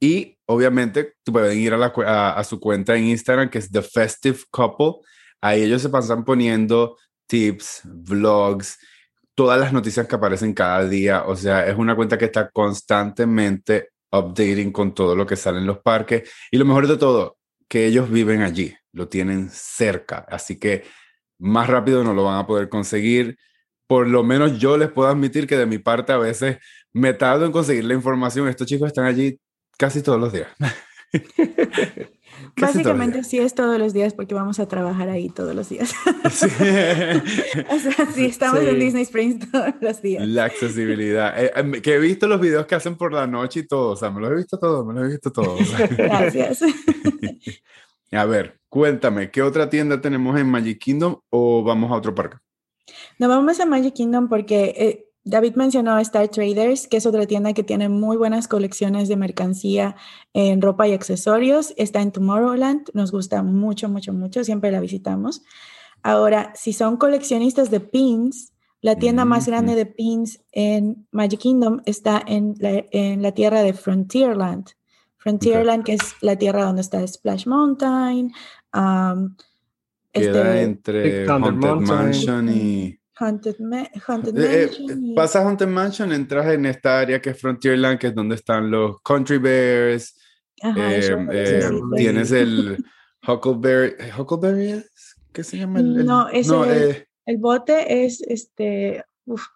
[0.00, 5.06] Y obviamente pueden ir a, a su cuenta en Instagram, que es The Festive Couple.
[5.40, 8.78] Ahí ellos se pasan poniendo tips, vlogs
[9.40, 11.24] todas las noticias que aparecen cada día.
[11.24, 15.66] O sea, es una cuenta que está constantemente updating con todo lo que sale en
[15.66, 16.30] los parques.
[16.50, 20.26] Y lo mejor de todo, que ellos viven allí, lo tienen cerca.
[20.28, 20.84] Así que
[21.38, 23.38] más rápido no lo van a poder conseguir.
[23.86, 26.58] Por lo menos yo les puedo admitir que de mi parte a veces
[26.92, 28.46] me tardo en conseguir la información.
[28.46, 29.38] Estos chicos están allí
[29.80, 30.48] casi todos los días.
[32.56, 35.94] Básicamente sí es todos los días porque vamos a trabajar ahí todos los días.
[36.30, 36.46] Sí.
[37.70, 40.24] o sea, sí, estamos en Disney Springs todos los días.
[40.28, 41.42] La accesibilidad.
[41.42, 43.92] Eh, em, que he visto los videos que hacen por la noche y todo.
[43.92, 45.58] O sea, me los he visto todos, me los he visto todos.
[45.96, 46.60] Gracias.
[48.12, 52.36] a ver, cuéntame, ¿qué otra tienda tenemos en Magic Kingdom o vamos a otro parque?
[53.18, 54.74] No, vamos a Magic Kingdom porque...
[54.76, 59.16] Eh, David mencionó Star Traders, que es otra tienda que tiene muy buenas colecciones de
[59.16, 59.96] mercancía
[60.32, 61.74] en ropa y accesorios.
[61.76, 65.42] Está en Tomorrowland, nos gusta mucho, mucho, mucho, siempre la visitamos.
[66.02, 71.82] Ahora, si son coleccionistas de pins, la tienda más grande de pins en Magic Kingdom
[71.84, 74.68] está en la, tierra de Frontierland.
[75.18, 78.32] Frontierland, que es la tierra donde está Splash Mountain.
[78.72, 79.36] Um,
[80.12, 82.99] Queda este, entre Haunted Mansion y...
[83.20, 83.56] Haunted,
[84.06, 85.14] Haunted eh, eh, Mansion.
[85.14, 89.00] pasas Haunted Mansion, entras en esta área que es Frontierland, que es donde están los
[89.02, 90.18] Country Bears.
[90.62, 92.82] Eh, tienes el
[93.28, 93.94] Huckleberry.
[94.18, 94.82] ¿Huckleberry
[95.32, 95.80] ¿Qué se llama?
[95.80, 99.04] El, no, es el, bote es este.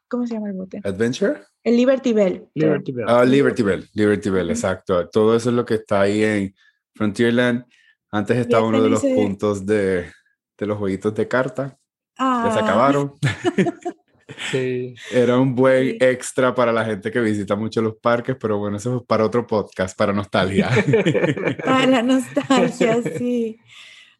[0.09, 0.81] ¿Cómo se llama el bote?
[0.85, 1.40] ¿Adventure?
[1.62, 2.46] El Liberty Bell.
[2.55, 3.07] Liberty Bell.
[3.09, 3.88] Ah, Liberty Bell.
[3.94, 5.09] Liberty Bell, exacto.
[5.09, 6.55] Todo eso es lo que está ahí en
[6.94, 7.64] Frontierland.
[8.11, 10.12] Antes estaba uno de los puntos de,
[10.59, 11.79] de los jueguitos de carta
[12.18, 12.62] ya se ah.
[12.62, 13.14] acabaron.
[14.50, 14.94] sí.
[15.12, 18.98] Era un buen extra para la gente que visita mucho los parques, pero bueno, eso
[18.98, 20.70] es para otro podcast, para nostalgia.
[21.64, 23.59] para nostalgia, sí.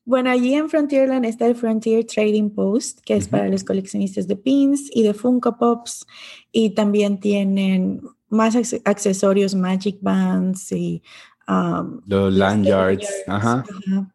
[0.04, 4.37] Bueno, allí en Frontierland está el Frontier Trading Post, que es para los coleccionistas de
[4.37, 6.07] pins y de Funko Pops,
[6.52, 8.54] y también tienen más
[8.85, 11.02] accesorios, Magic Bands y
[11.46, 13.64] Um, los lanyards, ajá.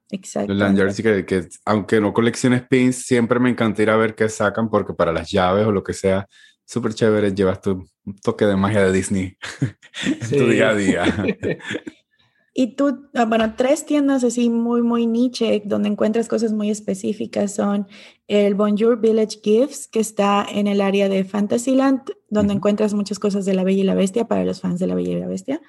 [0.10, 0.54] Exacto.
[0.54, 4.30] Los lanyards que, que, aunque no colecciones pins, siempre me encanta ir a ver qué
[4.30, 6.28] sacan porque para las llaves o lo que sea,
[6.66, 7.86] súper chévere, llevas tu
[8.24, 9.38] toque de magia de Disney
[10.06, 11.04] en tu día a día.
[12.52, 17.56] Y tú, ah, bueno, tres tiendas así muy, muy niche, donde encuentras cosas muy específicas
[17.56, 17.88] son
[18.28, 23.46] el Bonjour Village Gifts, que está en el área de Fantasyland, donde encuentras muchas cosas
[23.46, 25.62] de La Bella y la Bestia para los fans de La Bella y la Bestia.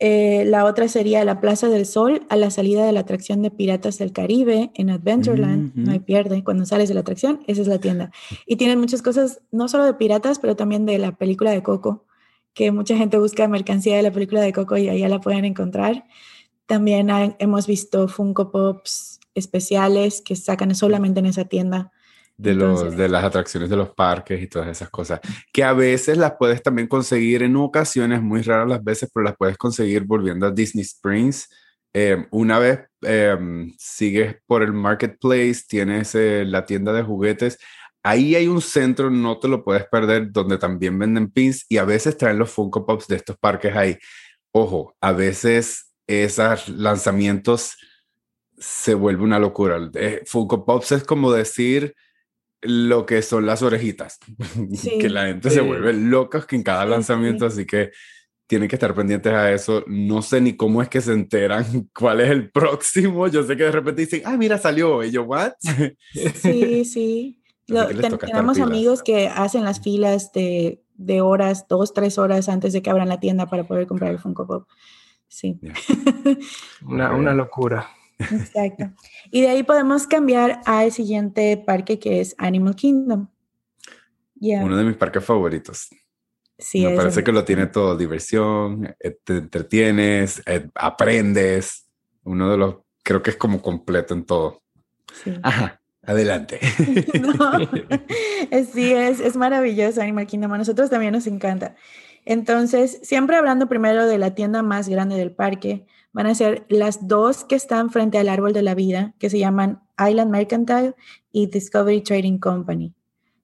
[0.00, 3.50] Eh, la otra sería la Plaza del Sol, a la salida de la atracción de
[3.50, 5.74] Piratas del Caribe en Adventureland.
[5.74, 6.44] No hay pierde.
[6.44, 8.12] Cuando sales de la atracción, esa es la tienda.
[8.46, 12.04] Y tienen muchas cosas, no solo de piratas, pero también de la película de Coco
[12.58, 16.06] que mucha gente busca mercancía de la película de Coco y allá la pueden encontrar.
[16.66, 17.08] También
[17.38, 21.92] hemos visto Funko Pops especiales que sacan solamente en esa tienda.
[22.38, 25.18] De, los, de las atracciones de los parques y todas esas cosas,
[25.52, 29.36] que a veces las puedes también conseguir en ocasiones, muy raras las veces, pero las
[29.36, 31.48] puedes conseguir volviendo a Disney Springs.
[31.92, 37.58] Em, una vez em, sigues por el marketplace, tienes eh, la tienda de juguetes,
[38.02, 41.84] Ahí hay un centro, no te lo puedes perder, donde también venden pins y a
[41.84, 43.98] veces traen los Funko Pops de estos parques ahí.
[44.52, 47.76] Ojo, a veces esos lanzamientos
[48.56, 49.90] se vuelve una locura.
[49.94, 51.94] Eh, Funko Pops es como decir
[52.62, 54.18] lo que son las orejitas,
[55.00, 57.90] que la gente se vuelve loca en cada lanzamiento, así que
[58.46, 59.84] tienen que estar pendientes a eso.
[59.86, 63.28] No sé ni cómo es que se enteran cuál es el próximo.
[63.28, 65.04] Yo sé que de repente dicen, ah, mira, salió.
[65.04, 65.52] Y yo, ¿what?
[66.34, 72.72] Sí, sí tenemos amigos que hacen las filas de, de, horas, dos, tres horas antes
[72.72, 74.68] de que abran la tienda para poder comprar el Funko Pop.
[75.28, 75.60] Sí.
[76.82, 77.90] una, una locura.
[78.18, 78.90] Exacto.
[79.30, 83.28] Y de ahí podemos cambiar al siguiente parque que es Animal Kingdom.
[84.40, 85.88] Uno de mis parques favoritos.
[86.58, 91.86] Sí, Me parece que lo tiene todo, diversión, eh, te entretienes, eh, aprendes.
[92.24, 94.62] Uno de los, creo que es como completo en todo.
[95.22, 95.38] Sí.
[95.42, 95.80] Ajá.
[96.02, 96.58] Adelante.
[98.72, 100.52] sí, es, es maravilloso Animal Kingdom.
[100.52, 101.76] A nosotros también nos encanta.
[102.24, 107.06] Entonces, siempre hablando primero de la tienda más grande del parque, van a ser las
[107.06, 110.94] dos que están frente al árbol de la vida, que se llaman Island Mercantile
[111.32, 112.94] y Discovery Trading Company.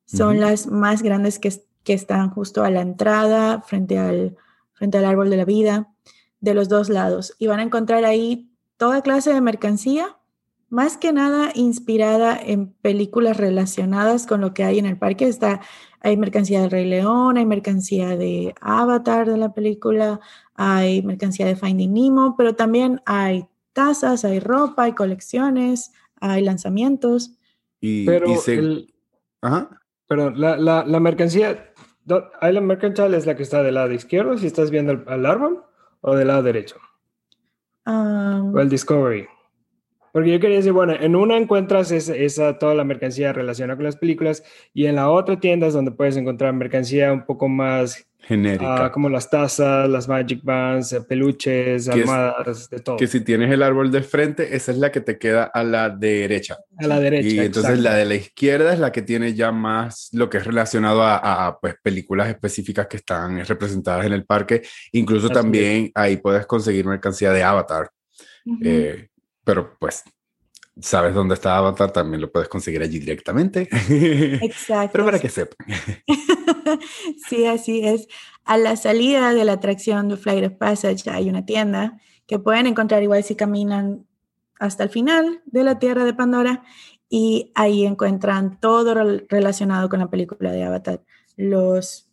[0.07, 4.37] Son las más grandes que, que, están justo a la entrada, frente al,
[4.75, 5.89] frente al árbol de la vida,
[6.41, 7.35] de los dos lados.
[7.39, 10.17] Y van a encontrar ahí toda clase de mercancía
[10.75, 15.29] más que nada inspirada en películas relacionadas con lo que hay en el parque.
[15.29, 15.61] Está,
[16.01, 20.19] hay mercancía del Rey León, hay mercancía de Avatar de la película,
[20.55, 27.37] hay mercancía de Finding Nemo, pero también hay tazas, hay ropa, hay colecciones, hay lanzamientos.
[27.81, 28.07] Y,
[30.07, 31.73] pero, la, la, la, mercancía,
[32.07, 35.65] la Mercantile es la que está del lado izquierdo, si estás viendo el, árbol,
[36.01, 36.77] o del lado derecho.
[37.87, 39.27] o el Discovery.
[40.13, 43.97] Porque yo quería decir, bueno, en una encuentras esa, toda la mercancía relacionada con las
[43.97, 48.87] películas y en la otra tienda es donde puedes encontrar mercancía un poco más genérica.
[48.87, 52.97] Ah, como las tazas, las Magic Bands, eh, peluches, almohadas, de todo.
[52.97, 55.91] Que si tienes el árbol de frente, esa es la que te queda a la
[55.91, 56.59] derecha.
[56.79, 57.29] A la derecha.
[57.29, 60.45] Y entonces la de la izquierda es la que tiene ya más lo que es
[60.45, 64.63] relacionado a, pues, películas específicas que están representadas en el parque.
[64.93, 67.91] Incluso también ahí puedes conseguir mercancía de Avatar
[69.45, 70.03] pero pues
[70.81, 73.69] sabes dónde está Avatar, también lo puedes conseguir allí directamente.
[74.43, 74.91] Exacto.
[74.93, 75.67] pero para que sepan.
[77.29, 78.09] sí, así es.
[78.45, 82.67] A la salida de la atracción de Flight of Passage hay una tienda que pueden
[82.67, 84.07] encontrar igual si caminan
[84.59, 86.65] hasta el final de la Tierra de Pandora
[87.09, 88.95] y ahí encuentran todo
[89.29, 91.03] relacionado con la película de Avatar.
[91.37, 92.11] Los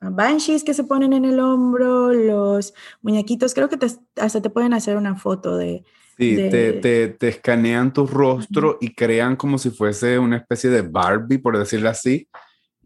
[0.00, 3.78] banshees que se ponen en el hombro, los muñequitos, creo que
[4.16, 5.84] hasta te pueden hacer una foto de,
[6.16, 10.82] Sí, te, te, te, escanean tu rostro y crean como si fuese una especie de
[10.82, 12.28] Barbie, por decirlo así,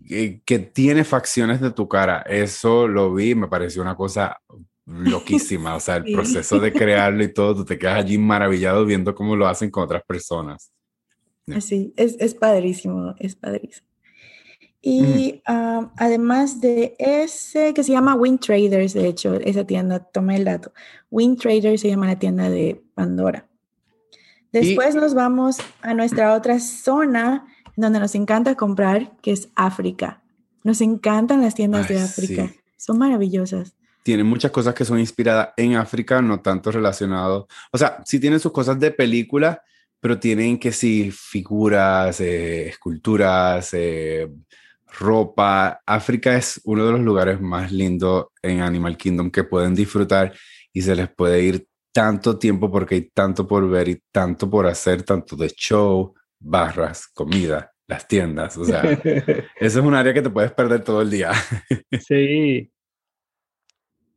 [0.06, 2.22] que tiene facciones de tu cara.
[2.22, 4.38] Eso lo vi, me pareció una cosa
[4.86, 5.76] loquísima.
[5.76, 9.36] O sea, el proceso de crearlo y todo, tú te quedas allí maravillado viendo cómo
[9.36, 10.72] lo hacen con otras personas.
[11.60, 13.86] Sí, es, es padrísimo, es padrísimo.
[14.80, 20.44] Y además de ese, que se llama Wind Traders, de hecho, esa tienda, tomé el
[20.44, 20.72] dato.
[21.10, 23.46] Wind Traders se llama la tienda de Pandora.
[24.52, 30.22] Después nos vamos a nuestra otra zona donde nos encanta comprar, que es África.
[30.64, 32.50] Nos encantan las tiendas de África.
[32.76, 33.74] Son maravillosas.
[34.02, 37.46] Tienen muchas cosas que son inspiradas en África, no tanto relacionados.
[37.70, 39.62] O sea, sí tienen sus cosas de película,
[40.00, 44.28] pero tienen que sí figuras, eh, esculturas, eh,
[44.98, 45.80] ropa.
[45.84, 50.32] África es uno de los lugares más lindos en Animal Kingdom que pueden disfrutar
[50.78, 54.64] y se les puede ir tanto tiempo porque hay tanto por ver y tanto por
[54.64, 58.56] hacer, tanto de show, barras, comida, las tiendas.
[58.56, 58.82] O sea,
[59.58, 61.32] eso es un área que te puedes perder todo el día.
[62.06, 62.70] sí.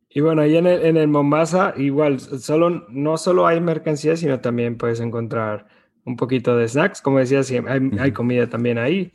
[0.08, 4.40] Y bueno, ahí en el, en el Mombasa, igual, solo, no solo hay mercancía, sino
[4.40, 5.66] también puedes encontrar
[6.06, 7.02] un poquito de snacks.
[7.02, 9.12] Como decías, hay, hay comida también ahí.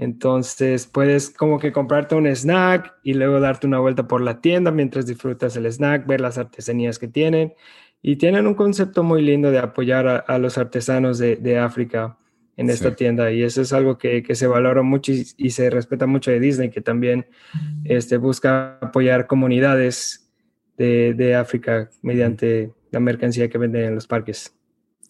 [0.00, 4.70] Entonces puedes como que comprarte un snack y luego darte una vuelta por la tienda
[4.70, 7.52] mientras disfrutas el snack, ver las artesanías que tienen.
[8.00, 12.16] Y tienen un concepto muy lindo de apoyar a, los artesanos de, de, África
[12.56, 13.30] en esta tienda.
[13.30, 16.40] Y eso es algo que, que se valora mucho y, y, se respeta mucho de
[16.40, 17.26] Disney, que también
[17.84, 20.32] este, busca apoyar comunidades
[20.78, 24.56] de, de África mediante la mercancía que venden en los parques.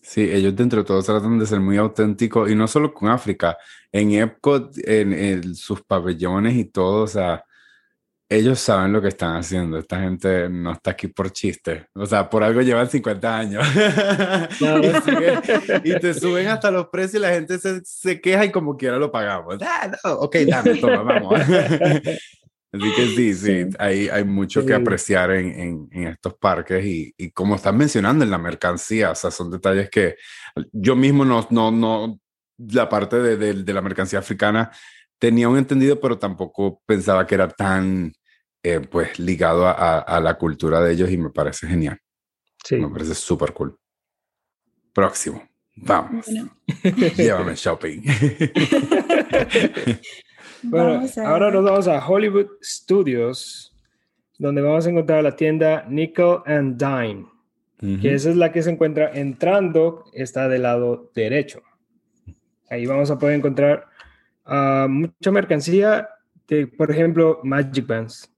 [0.02, 3.56] Sí, ellos dentro de todo tratan de ser muy auténticos y no solo con África,
[3.92, 7.44] en Epcot, en, sus pabellones y todo, o sea,
[8.28, 9.78] ellos saben lo que están haciendo.
[9.78, 11.88] Esta gente no está aquí por chiste.
[11.94, 13.66] O sea, por algo llevan 50 años.
[15.84, 18.98] y, te suben hasta los precios y la gente se, se queja y como quiera
[18.98, 19.56] lo pagamos.
[19.60, 21.40] Ah, no, ok, dame, toma, vamos.
[22.72, 27.12] Así que sí, sí, Hay, hay mucho que apreciar en, en, en estos parques y,
[27.16, 30.16] y, como están mencionando en la mercancía, o sea, son detalles que
[30.72, 32.20] yo mismo no, no, no
[32.58, 34.70] la parte de, de, de la mercancía africana
[35.18, 38.12] tenía un entendido, pero tampoco pensaba que era tan,
[38.62, 41.98] eh, pues, ligado a, a, la cultura de ellos y me parece genial.
[42.64, 42.76] Sí.
[42.76, 43.76] Me parece súper cool.
[44.92, 45.48] Próximo.
[45.76, 46.26] Vamos.
[46.26, 46.56] Bueno.
[47.16, 48.02] Llévame shopping.
[50.62, 53.74] Bueno, ahora nos vamos a Hollywood Studios,
[54.38, 57.26] donde vamos a encontrar la tienda Nickel and Dime,
[58.00, 61.62] que esa es la que se encuentra entrando, está del lado derecho.
[62.68, 63.86] Ahí vamos a poder encontrar
[64.46, 66.08] uh, mucha mercancía,
[66.46, 68.30] de, por ejemplo, Magic Bands.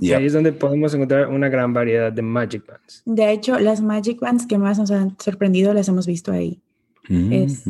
[0.00, 3.02] Y ahí es donde podemos encontrar una gran variedad de Magic Bands.
[3.04, 6.60] De hecho, las Magic Bands que más nos han sorprendido las hemos visto ahí.
[7.08, 7.64] Es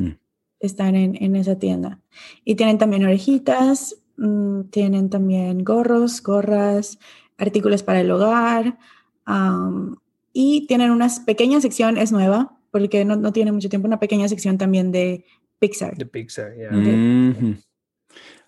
[0.60, 2.00] están en, en esa tienda.
[2.44, 6.98] Y tienen también orejitas, mmm, tienen también gorros, gorras,
[7.38, 8.78] artículos para el hogar.
[9.26, 9.96] Um,
[10.32, 14.28] y tienen una pequeña sección, es nueva, porque no, no, tiene mucho tiempo, una pequeña
[14.28, 15.24] sección también de
[15.58, 15.96] Pixar.
[15.96, 16.70] De Pixar, yeah.
[16.70, 17.62] Mm -hmm.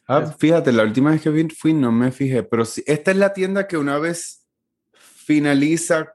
[0.06, 3.32] Ah, fíjate, la última vez que fui no me fijé, pero sí, esta es la
[3.32, 4.46] tienda que una vez
[4.92, 6.14] finaliza,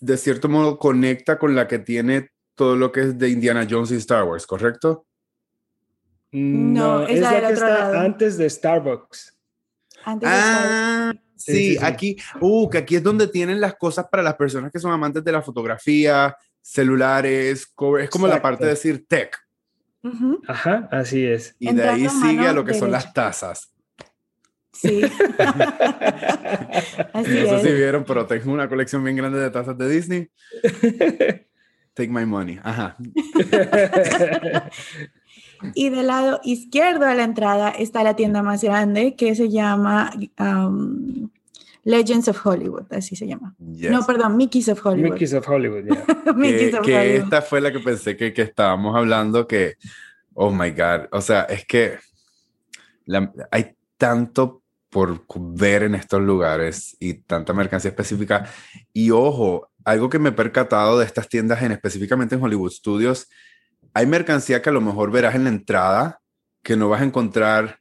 [0.00, 3.90] de cierto modo conecta con la que tiene todo lo que es de Indiana Jones
[3.90, 5.07] y Star Wars, ¿correcto?
[6.32, 9.34] No, es, la, que está antes de Starbucks.
[10.04, 14.22] Antes ah, sí, sí, sí, aquí, uh, que aquí es donde tienen las cosas para
[14.22, 18.26] las personas que son amantes de la fotografía, celulares, es como Exacto.
[18.28, 19.36] la parte de decir tech.
[20.02, 20.40] Uh -huh.
[20.46, 21.56] Ajá, así es.
[21.58, 22.84] Y Entrando de ahí sigue a lo que derecha.
[22.84, 23.72] son las tazas.
[24.72, 25.02] Sí.
[27.12, 27.62] así Eso es.
[27.62, 30.30] sí vieron, pero tengo una colección bien grande de tazas de Disney.
[31.94, 32.60] Take my money.
[32.62, 32.96] Ajá.
[35.74, 40.12] Y del lado izquierdo a la entrada está la tienda más grande que se llama
[40.38, 41.28] um,
[41.84, 43.54] Legends of Hollywood, así se llama.
[43.58, 43.90] Yes.
[43.90, 45.12] No, perdón, Mickey's of Hollywood.
[45.12, 46.32] Mickey's of Hollywood, yeah.
[46.36, 47.24] Mickey's que, of que Hollywood.
[47.24, 49.76] esta fue la que pensé que, que estábamos hablando que,
[50.34, 51.98] oh my God, o sea, es que
[53.06, 58.46] la, hay tanto por ver en estos lugares y tanta mercancía específica.
[58.92, 63.28] Y ojo, algo que me he percatado de estas tiendas, en, específicamente en Hollywood Studios,
[63.94, 66.20] hay mercancía que a lo mejor verás en la entrada
[66.62, 67.80] que no vas a encontrar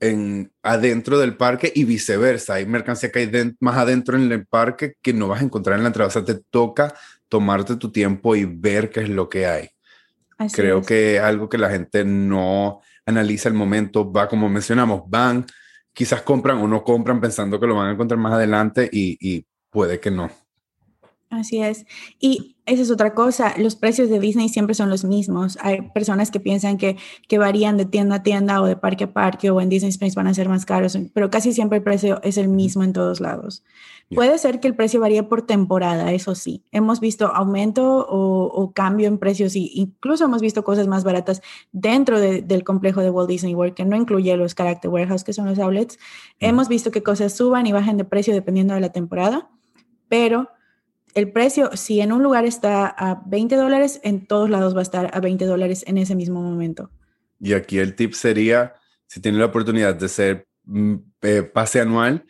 [0.00, 2.54] en adentro del parque y viceversa.
[2.54, 5.76] Hay mercancía que hay de, más adentro en el parque que no vas a encontrar
[5.76, 6.08] en la entrada.
[6.08, 6.94] O sea, te toca
[7.28, 9.68] tomarte tu tiempo y ver qué es lo que hay.
[10.38, 10.86] Así Creo es.
[10.86, 15.46] que algo que la gente no analiza el momento, va como mencionamos, van,
[15.92, 19.44] quizás compran o no compran pensando que lo van a encontrar más adelante y, y
[19.70, 20.30] puede que no.
[21.30, 21.84] Así es.
[22.20, 25.58] Y esa es otra cosa, los precios de Disney siempre son los mismos.
[25.62, 29.12] Hay personas que piensan que, que varían de tienda a tienda o de parque a
[29.12, 32.20] parque o en Disney Springs van a ser más caros, pero casi siempre el precio
[32.22, 33.64] es el mismo en todos lados.
[34.10, 34.16] Yeah.
[34.16, 36.64] Puede ser que el precio varíe por temporada, eso sí.
[36.70, 41.40] Hemos visto aumento o, o cambio en precios y incluso hemos visto cosas más baratas
[41.72, 45.32] dentro de, del complejo de Walt Disney World, que no incluye los Character Warehouse, que
[45.32, 45.98] son los outlets.
[46.40, 46.44] Mm.
[46.44, 49.50] Hemos visto que cosas suban y bajen de precio dependiendo de la temporada,
[50.08, 50.48] pero
[51.18, 54.82] el precio, si en un lugar está a 20 dólares, en todos lados va a
[54.82, 56.90] estar a 20 dólares en ese mismo momento.
[57.40, 58.74] Y aquí el tip sería,
[59.06, 62.24] si tiene la oportunidad de ser mm, eh, pase anual,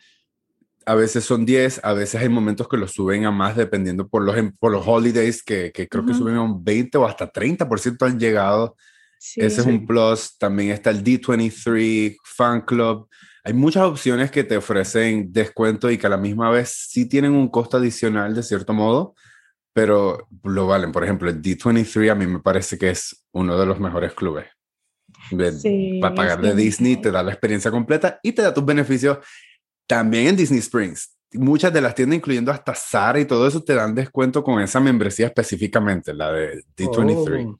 [0.85, 4.23] a veces son 10, a veces hay momentos que lo suben a más dependiendo por
[4.23, 6.11] los, por los holidays, que, que creo uh -huh.
[6.11, 8.75] que suben a un 20 o hasta 30% han llegado.
[9.19, 9.61] Sí, Ese sí.
[9.61, 10.37] es un plus.
[10.37, 13.07] También está el D23 Fan Club
[13.43, 17.31] hay muchas opciones que te ofrecen descuento y que a la misma vez sí tienen
[17.33, 19.15] un costo adicional de cierto modo,
[19.73, 20.91] pero lo valen.
[20.91, 24.47] Por ejemplo, el D23 a mí me parece que es uno de los mejores clubes.
[25.61, 28.65] Sí, Va a pagar de Disney, te da la experiencia completa y te da tus
[28.65, 29.19] beneficios
[29.87, 31.15] también en Disney Springs.
[31.33, 34.79] muchas de las tiendas, incluyendo hasta Zara y todo eso, te dan descuento con esa
[34.79, 37.57] membresía específicamente, la de D23.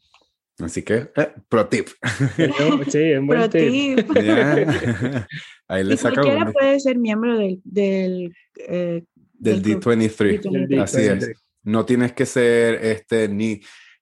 [0.59, 1.87] Así que, eh, pro tip.
[2.89, 4.09] sí, un buen tip.
[5.67, 8.35] Ahí le saca cualquiera puede ser miembro del, del,
[8.67, 9.03] eh,
[9.33, 10.81] del D23.
[10.81, 11.31] Así es.
[11.63, 13.61] No tienes que ser este ni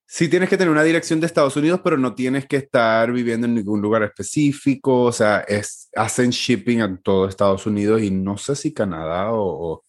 [0.10, 3.46] Sí tienes que tener una dirección de Estados Unidos, pero no tienes que estar viviendo
[3.46, 5.04] en ningún lugar específico.
[5.04, 9.84] O sea, es, hacen shipping a todo Estados Unidos y no sé si Canadá o,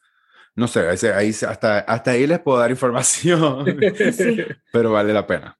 [0.57, 3.64] no sé, ahí, hasta, hasta ahí les puedo dar información,
[4.12, 4.39] sí.
[4.73, 5.57] pero vale la pena.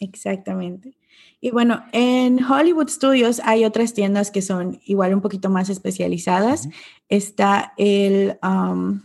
[0.00, 0.96] Exactamente.
[1.40, 6.68] Y bueno, en Hollywood Studios hay otras tiendas que son igual un poquito más especializadas.
[7.08, 8.38] Está el...
[8.42, 9.02] Um,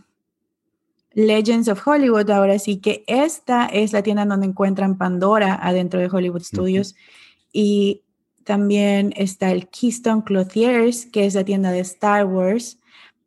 [1.16, 2.30] Legends of Hollywood.
[2.30, 6.94] Ahora sí que esta es la tienda donde encuentran Pandora adentro de Hollywood Studios.
[7.52, 8.04] Y
[8.44, 12.78] también está el Keystone Clothiers, que es la tienda de Star Wars.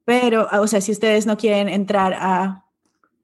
[0.04, 2.64] Pero, o sea, si ustedes no quieren entrar a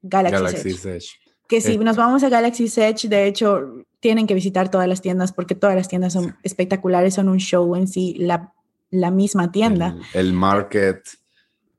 [0.01, 4.87] Galaxy Edge, Que si nos vamos a Galaxy Edge, de hecho, tienen que visitar todas
[4.87, 8.53] las tiendas porque todas las tiendas son espectaculares, son un show en sí, la,
[8.91, 9.97] la misma tienda.
[10.13, 11.03] el market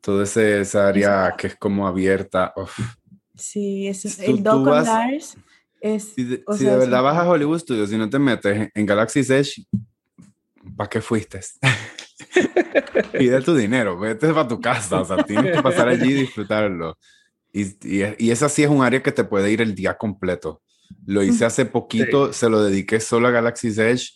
[0.00, 2.52] todo ese, esa área que es como abierta.
[3.36, 5.36] Sí, es, el Doc Lars
[5.80, 6.14] es...
[6.16, 6.42] Si de,
[6.76, 9.64] verdad vas a Hollywood Studios y no te metes en Galaxy Edge,
[10.76, 11.38] ¿para qué fuiste?
[13.16, 16.98] Pide tu dinero, vete para tu casa, o sea, tienes que pasar allí y disfrutarlo.
[17.52, 20.60] Y, y, y, esa sí es un área que te puede ir el día completo.
[21.06, 24.10] Lo hice hace poquito, se lo dediqué solo a Galaxy Edge.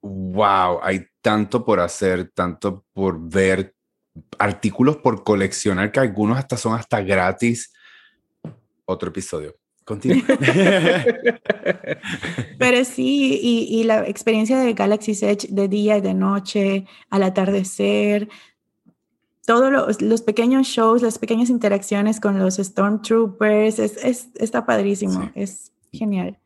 [0.00, 3.74] Wow, hay tanto por hacer, tanto por ver,
[4.38, 7.72] artículos por coleccionar que algunos hasta son hasta gratis.
[8.84, 9.56] Otro episodio.
[9.84, 10.24] Continúa.
[12.58, 13.38] Pero sí,
[13.70, 18.28] y, la experiencia de Galaxy Edge de día y de noche, al atardecer,
[19.46, 26.38] todos los, pequeños shows, las pequeñas interacciones con los Stormtroopers, es, está padrísimo, es genial.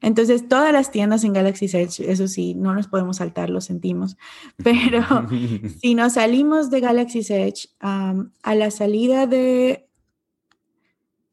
[0.00, 4.16] Entonces, todas las tiendas en Galaxy Edge, eso sí, no nos podemos saltar, lo sentimos.
[4.62, 5.02] Pero
[5.80, 9.88] si nos salimos de Galaxy Edge, a la salida de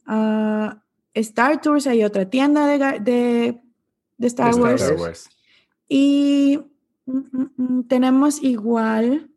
[0.06, 0.82] ah,
[1.14, 3.60] Star Tours hay otra tienda de,
[4.18, 5.30] de, Star, Wars.
[5.88, 6.60] Y
[7.06, 9.30] mm, mm, mm, tenemos igual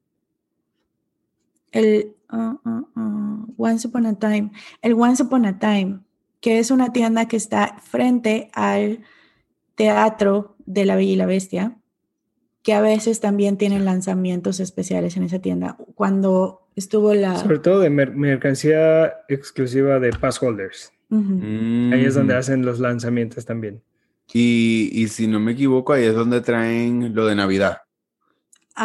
[1.77, 4.51] el ah, ah, Once Upon a Time,
[4.83, 6.01] el Once Upon a Time,
[6.41, 9.01] que es una tienda que está frente al
[9.75, 11.77] teatro de La Bella y la Bestia,
[12.63, 15.77] que a veces también tienen lanzamientos especiales en esa tienda.
[15.95, 17.37] Cuando estuvo la...
[17.37, 20.93] Sobre todo de mercancía exclusiva de pass holders.
[21.11, 22.39] Ahí es donde mm.
[22.39, 23.83] hacen los lanzamientos también.
[24.33, 27.83] Y, y, si no me equivoco, ahí es donde traen lo de Navidad.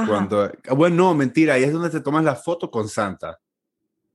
[0.08, 3.40] Cuando, bueno, no, mentira, ahí es donde te tomas la foto con Santa.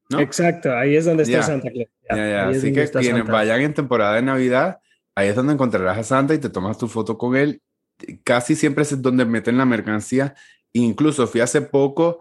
[0.09, 0.20] ¿no?
[0.20, 1.89] Exacto, ahí es donde está Santa Claus.
[2.09, 4.79] Así que quienes vayan en temporada de Navidad,
[5.14, 7.61] ahí es donde encontrarás a Santa y te tomas tu foto con él.
[8.24, 10.35] Casi siempre es donde meten la mercancía.
[10.72, 12.20] Incluso fui hace poco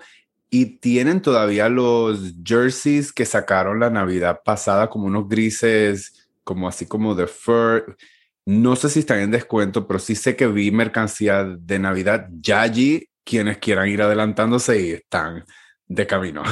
[0.50, 6.86] y tienen todavía los jerseys que sacaron la Navidad pasada, como unos grises, como así
[6.86, 7.98] como de fur.
[8.46, 12.62] No sé si están en descuento, pero sí sé que vi mercancía de Navidad ya
[12.62, 13.10] allí.
[13.26, 15.44] Quienes quieran ir adelantándose y están
[15.88, 16.44] de camino.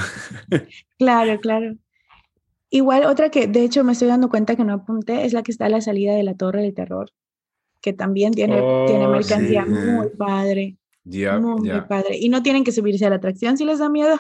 [0.98, 1.76] Claro, claro.
[2.70, 5.52] Igual otra que de hecho me estoy dando cuenta que no apunté es la que
[5.52, 7.12] está a la salida de la Torre del Terror,
[7.82, 8.56] que también tiene,
[8.88, 10.78] tiene oh, mercancía muy padre.
[11.06, 12.18] muy, padre.
[12.20, 14.20] Y no tienen que subirse a la atracción si les da miedo.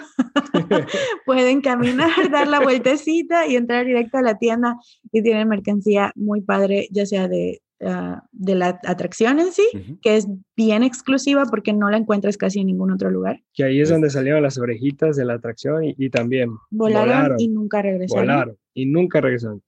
[1.25, 4.77] Pueden caminar, dar la vueltecita y entrar directo a la tienda
[5.11, 9.63] y tienen mercancía muy padre, ya sea de Ah, de la atracción en sí,
[10.01, 13.41] que es bien exclusiva porque no la encuentras casi en ningún otro lugar.
[13.53, 17.81] Que ahí es donde salieron las orejitas de la atracción y, también volaron, y nunca
[17.81, 18.25] regresaron.
[18.25, 19.61] Volaron y nunca regresaron.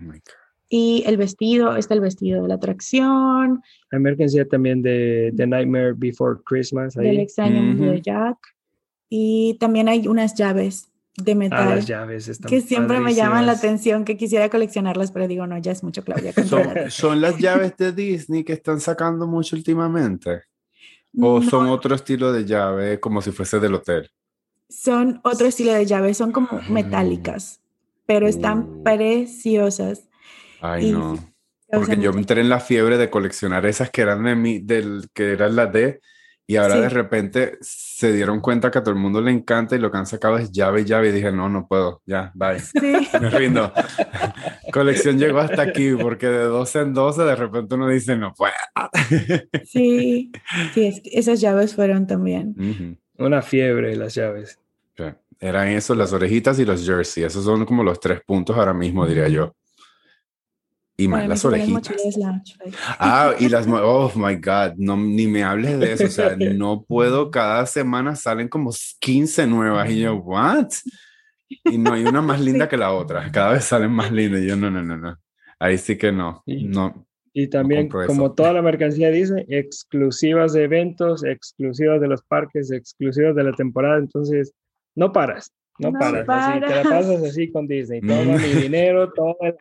[0.00, 0.12] Oh
[0.70, 3.62] y el vestido, está el vestido de la atracción.
[3.90, 6.96] Hay mercancía también de The Nightmare Before Christmas.
[6.96, 7.06] Ahí.
[7.06, 8.36] Del extraño mundo de Jack.
[9.08, 10.92] Y también hay unas llaves
[11.22, 11.76] de metal.
[11.76, 15.72] las llaves que siempre me llaman la atención, que quisiera coleccionarlas, pero digo, no, ya
[15.72, 16.32] es mucho, Claudia.
[16.90, 20.42] ¿Son, las llaves de Disney que están sacando mucho últimamente?
[21.20, 24.10] ¿O son otro estilo de llave, como si fuese del hotel?
[24.68, 26.62] Son otro estilo de llave, son como ah.
[26.68, 27.60] metálicas,
[28.06, 28.82] pero están uh.
[28.82, 30.08] preciosas.
[30.60, 31.18] Ay, no.
[31.70, 35.08] Porque yo me entré en la fiebre de coleccionar esas que eran de mí, del
[35.12, 36.00] que eran las de
[36.50, 39.78] y ahora de repente se dieron cuenta que a todo el mundo le encanta y
[39.78, 41.10] lo que han sacado es llave y llave.
[41.10, 42.56] Y dije, no, no puedo, ya, bye.
[43.20, 43.70] Me rindo.
[44.72, 48.54] Colección llegó hasta aquí porque de 12 en 12 de repente uno dice, no puedo.
[49.66, 50.32] sí,
[50.72, 52.98] sí, esas llaves fueron también.
[53.18, 54.58] Una fiebre las llaves.
[55.40, 57.24] eran esos, las orejitas y los jersey.
[57.24, 59.54] Esos son como los tres puntos ahora mismo, diría yo.
[61.00, 61.94] Y más las orejitas.
[62.98, 66.06] Ah, y las, oh my God, no, ni me hables de eso.
[66.06, 70.68] O sea, no puedo, cada semana salen como 15 nuevas y yo, what?
[71.64, 73.30] Y no hay una más linda que la otra.
[73.30, 74.42] Cada vez salen más lindas.
[74.42, 75.16] Y yo, no, no, no, no.
[75.58, 76.42] Ahí sí que no.
[76.46, 77.06] no
[77.40, 83.36] y también, como toda la mercancía dice, exclusivas de eventos, exclusivas de los parques, exclusivas
[83.36, 83.98] de la temporada.
[83.98, 84.52] Entonces,
[84.96, 86.24] no paras, no, paras.
[86.28, 88.00] Así, te la pasas así con Disney.
[88.08, 89.54] Toma mi dinero, toma.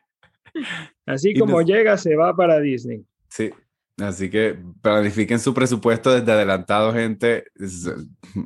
[1.07, 3.03] Así como llega, se va para Disney.
[3.29, 3.51] Sí,
[3.99, 7.45] Así que planifiquen su presupuesto desde adelantado, gente.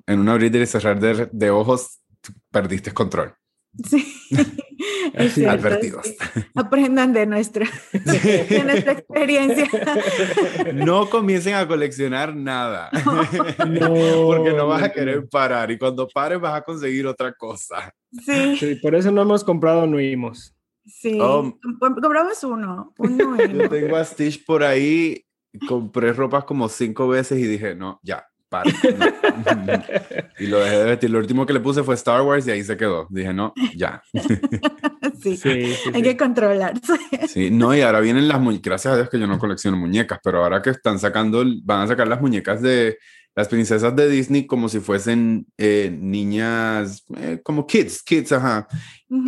[0.07, 1.99] En un abrir y cerrar de, ojos,
[2.51, 3.33] perdiste control.
[3.89, 4.05] Sí.
[5.47, 6.07] Advertidos.
[6.55, 9.67] Aprendan de nuestra, de nuestra experiencia.
[10.73, 12.89] No comiencen a coleccionar nada.
[13.03, 15.69] porque no vas a querer parar.
[15.69, 17.93] Y cuando pares, vas a conseguir otra cosa.
[18.25, 18.57] Sí.
[18.57, 20.55] sí por eso no hemos comprado Nuimos.
[20.85, 21.17] Sí.
[21.21, 21.57] Oh.
[21.79, 22.93] compramos uno.
[22.97, 25.25] uno Yo tengo a Stitch por ahí.
[25.67, 28.25] Compré ropas como cinco veces y dije, no, ya,
[30.39, 31.09] y lo dejé de vestir.
[31.09, 33.07] Lo último que le puse fue Star Wars y ahí se quedó.
[33.09, 34.03] Dije, no, ya.
[35.21, 36.97] sí, sí, hay que controlarse.
[37.27, 38.63] Sí, no, y ahora vienen las muñecas.
[38.63, 41.87] Gracias a Dios que yo no colecciono muñecas, pero ahora que están sacando, van a
[41.87, 42.97] sacar las muñecas de
[43.35, 48.67] las princesas de Disney como si fuesen eh, niñas, eh, como kids, kids, ajá.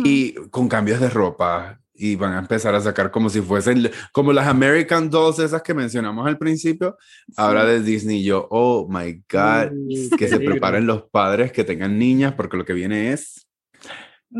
[0.04, 4.32] Y con cambios de ropa, y van a empezar a sacar como si fuesen como
[4.32, 6.96] las American Dolls esas que mencionamos al principio,
[7.36, 9.70] ahora de Disney yo, oh my god,
[10.18, 13.46] que se preparen los padres que tengan niñas porque lo que viene es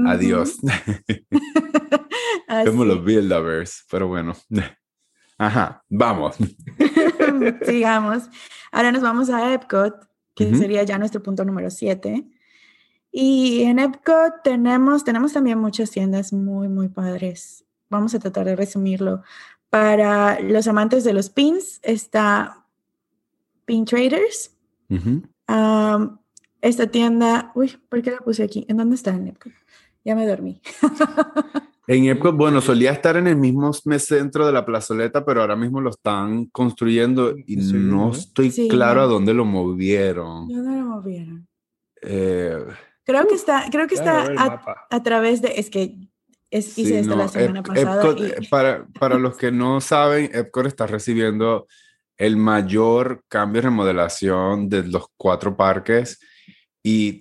[0.07, 0.57] adiós.
[2.65, 4.35] como los Builders, pero bueno.
[5.39, 6.37] Ajá, vamos.
[7.67, 8.31] Sigamos.
[8.71, 9.95] Ahora nos vamos a Epcot,
[10.35, 12.25] que sería ya nuestro punto número 7.
[13.11, 17.65] Y en Epcot tenemos, tenemos también muchas tiendas muy, muy padres.
[17.89, 19.23] Vamos a tratar de resumirlo.
[19.71, 22.67] Para los amantes de los pins está
[23.65, 24.57] Pin Traders.
[26.61, 28.67] esta tienda, uy, ¿por qué la puse aquí?
[28.69, 29.53] ¿En dónde está en Epcot?
[30.05, 30.61] Ya me dormí.
[31.87, 35.81] en Epcot, bueno, solía estar en el mismo centro de la plazoleta, pero ahora mismo
[35.81, 40.49] lo están construyendo y no estoy claro a dónde lo movieron.
[40.49, 41.47] ¿Dónde lo movieron?
[42.03, 42.59] Eh,
[43.05, 44.27] Creo que está, creo que está
[44.91, 45.95] a, través de, es que
[46.51, 48.15] es, hice esto la semana pasada.
[48.19, 51.67] Eh, para, para los que no saben, Epcot está recibiendo
[52.17, 56.19] el mayor cambio y remodelación de los cuatro parques
[56.83, 57.21] y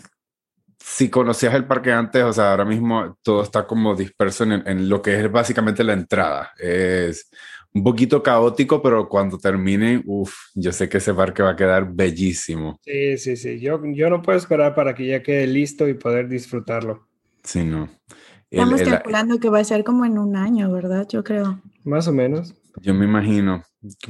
[0.86, 4.90] si conocías el parque antes, o sea, ahora mismo todo está como disperso en, en
[4.90, 6.52] lo que es básicamente la entrada.
[6.60, 7.32] Es
[7.74, 11.90] un poquito caótico, pero cuando termine, uff, yo sé que ese parque va a quedar
[11.94, 12.80] bellísimo.
[12.84, 13.60] Sí, sí, sí.
[13.62, 17.08] Yo, yo no puedo esperar para que ya quede listo y poder disfrutarlo.
[17.44, 17.90] Sí, no.
[18.52, 21.08] Estamos calculando que va a ser como en un año, ¿verdad?
[21.10, 21.62] Yo creo.
[21.86, 22.54] Más o menos.
[22.82, 23.64] Yo me imagino.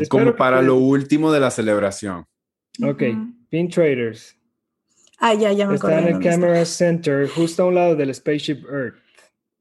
[0.09, 2.25] como para lo último de la celebración.
[2.81, 3.03] Ok,
[3.49, 4.35] Pin Traders.
[5.25, 5.99] Ah, ya, ya me acuerdo.
[5.99, 8.95] Está en el Camera Center, justo a un lado del Spaceship Earth.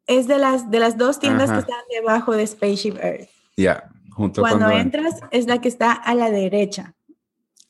[0.09, 3.29] Es de las, de las dos tiendas que están debajo de Spaceship Earth.
[3.57, 6.97] Ya, cuando, entras es la que está a la derecha.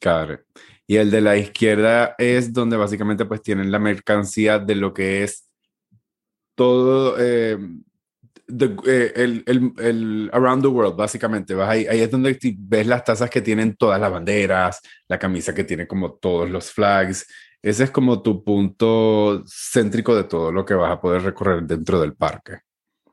[0.01, 0.41] Claro.
[0.87, 5.23] Y el de la izquierda es donde básicamente pues tienen la mercancía de lo que
[5.25, 5.51] es
[6.55, 7.59] todo eh,
[8.87, 11.55] eh, el, el, el, around the world, básicamente.
[11.55, 15.55] Vas ahí, ahí es donde ves las tazas que tienen todas las banderas, la camisa
[15.55, 17.27] que tiene como todos los flags.
[17.63, 22.01] Ese es como tu punto céntrico de todo lo que vas a poder recorrer dentro
[22.01, 22.59] del parque.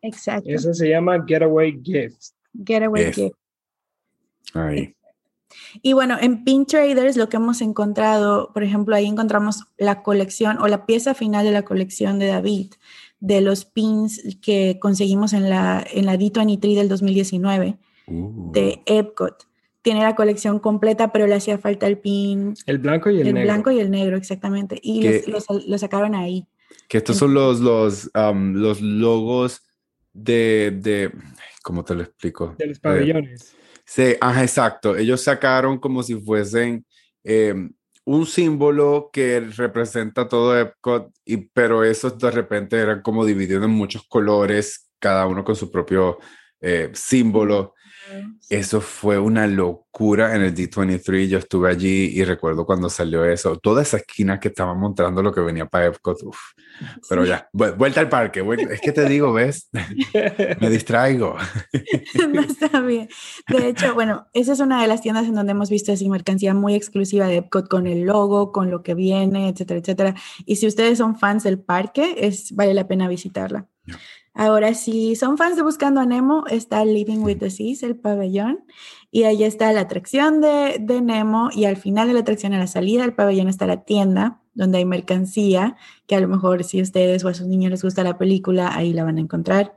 [0.01, 0.49] Exacto.
[0.49, 2.35] Eso se llama Getaway Gifts.
[2.65, 3.35] Getaway Gift.
[4.55, 4.95] Ahí.
[5.81, 10.57] Y bueno, en Pin Traders lo que hemos encontrado, por ejemplo, ahí encontramos la colección
[10.59, 12.71] o la pieza final de la colección de David,
[13.19, 17.77] de los pins que conseguimos en la, en la D23 del 2019
[18.07, 18.51] uh.
[18.51, 19.48] de Epcot.
[19.81, 22.53] Tiene la colección completa, pero le hacía falta el pin.
[22.65, 23.39] El blanco y el, negro.
[23.39, 24.79] El blanco y el negro, exactamente.
[24.81, 25.07] Y
[25.67, 26.47] lo sacaron ahí.
[26.87, 29.61] Que estos son los, los, um, los logos
[30.13, 31.11] de, de,
[31.63, 32.55] ¿cómo te lo explico?
[32.57, 33.55] De los pabellones.
[33.85, 34.95] sí, ajá, exacto.
[34.95, 36.85] Ellos sacaron como si fuesen
[37.23, 37.71] em,
[38.05, 43.71] un símbolo que representa todo Epcot, y, pero esos de repente eran como divididos en
[43.71, 46.19] muchos colores, cada uno con su propio
[46.59, 47.75] eh, símbolo.
[48.49, 51.27] Eso fue una locura en el D23.
[51.27, 55.33] Yo estuve allí y recuerdo cuando salió eso, toda esa esquina que estaban mostrando lo
[55.33, 56.23] que venía para Epcot.
[56.23, 56.37] Uf.
[57.07, 58.43] Pero ya, vuelta al parque.
[58.69, 59.69] Es que te digo, ¿ves?
[60.59, 61.35] Me distraigo.
[62.33, 63.09] no está bien.
[63.47, 66.53] De hecho, bueno, esa es una de las tiendas en donde hemos visto así mercancía
[66.53, 70.15] muy exclusiva de Epcot con el logo, con lo que viene, etcétera, etcétera.
[70.45, 73.67] Y si ustedes son fans del parque, es, vale la pena visitarla.
[74.41, 78.63] Ahora, si son fans de Buscando a Nemo, está Living with the Seas, el pabellón,
[79.11, 82.57] y ahí está la atracción de, de, Nemo, y al final de la atracción, a
[82.57, 85.75] la salida del pabellón, está la tienda, donde hay mercancía,
[86.07, 88.73] que a lo mejor si a ustedes o a sus niños les gusta la película,
[88.73, 89.75] ahí la van a encontrar.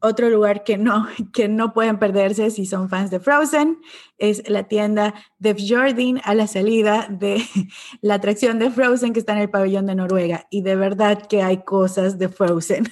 [0.00, 3.78] Otro lugar que no, que no pueden perderse si son fans de Frozen
[4.16, 7.42] es la tienda de Fjordin a la salida de
[8.00, 10.46] la atracción de Frozen que está en el pabellón de Noruega.
[10.50, 12.88] Y de verdad que hay cosas de Frozen.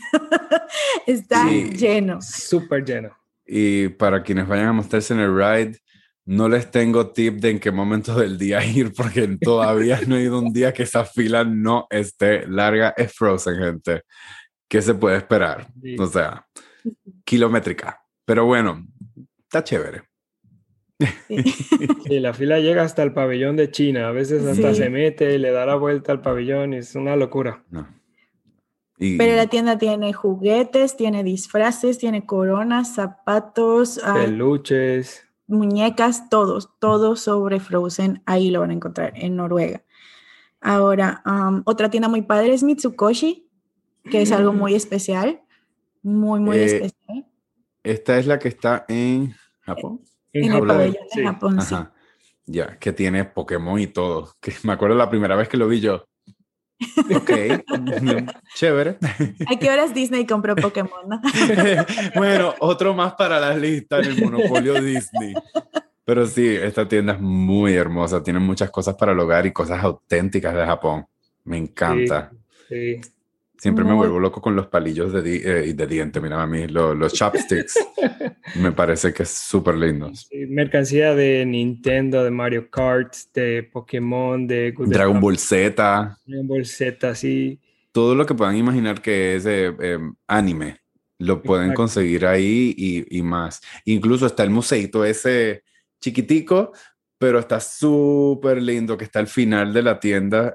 [1.07, 2.21] está lleno.
[2.23, 3.17] Súper lleno.
[3.47, 5.79] Y para quienes vayan a mostrarse en el ride,
[6.25, 10.25] no les tengo tip de en qué momento del día ir porque todavía no he
[10.25, 12.93] ido un día que esa fila no esté larga.
[12.97, 14.03] Es Frozen, gente.
[14.69, 15.69] ¿Qué se puede esperar?
[15.99, 16.46] O sea,
[17.25, 18.03] kilométrica.
[18.25, 18.87] Pero bueno,
[19.43, 20.03] está chévere.
[21.29, 21.39] Sí.
[22.21, 24.09] la fila llega hasta el pabellón de China.
[24.09, 27.17] A veces hasta se mete y le da la vuelta al pabellón y es una
[27.17, 27.65] locura.
[28.99, 37.21] Pero la tienda tiene juguetes, tiene disfraces, tiene coronas, zapatos, ah, peluches, muñecas, todos, todos
[37.21, 38.23] sobre Frozen.
[38.25, 39.83] Ahí lo van a encontrar en Noruega.
[40.61, 41.23] Ahora,
[41.65, 43.49] otra tienda muy padre es Mitsukoshi,
[44.11, 45.43] que es algo muy especial.
[46.07, 47.27] Muy, muy eh, especial.
[47.83, 50.01] Esta es la que está en Japón.
[50.33, 51.75] En, el pabellón de Japón, sí.
[52.47, 54.33] Ya, que tiene Pokémon y todo.
[54.41, 56.07] Que me acuerdo la primera vez que lo vi yo.
[57.13, 57.31] Ok,
[58.55, 58.99] chévere.
[59.49, 61.21] ¿A qué horas Disney compró Pokémon?
[62.15, 65.35] bueno, otro más para la lista en el monopolio Disney.
[66.05, 69.83] Pero sí, esta tienda es muy hermosa, tiene muchas cosas para el hogar y cosas
[69.83, 71.05] auténticas de Japón.
[71.43, 72.31] Me encanta.
[72.69, 73.01] sí.
[73.59, 76.69] Siempre me vuelvo loco con los palillos de, di eh, de diente, mira a mí,
[76.69, 77.75] los chopsticks.
[78.57, 80.11] me parece que es súper lindo.
[80.49, 86.19] mercancía de Nintendo, de Mario Kart, de Pokémon, de Dragon Ball Z.
[86.27, 87.59] Dragon Ball Z, sí.
[87.93, 90.81] Todo lo que puedan imaginar que es em, anime,
[91.19, 93.63] lo pueden conseguir ahí y, y, más.
[93.87, 95.63] Incluso está el museito ese
[95.99, 96.73] chiquitico,
[97.17, 100.55] pero está súper lindo que está al final de la tienda.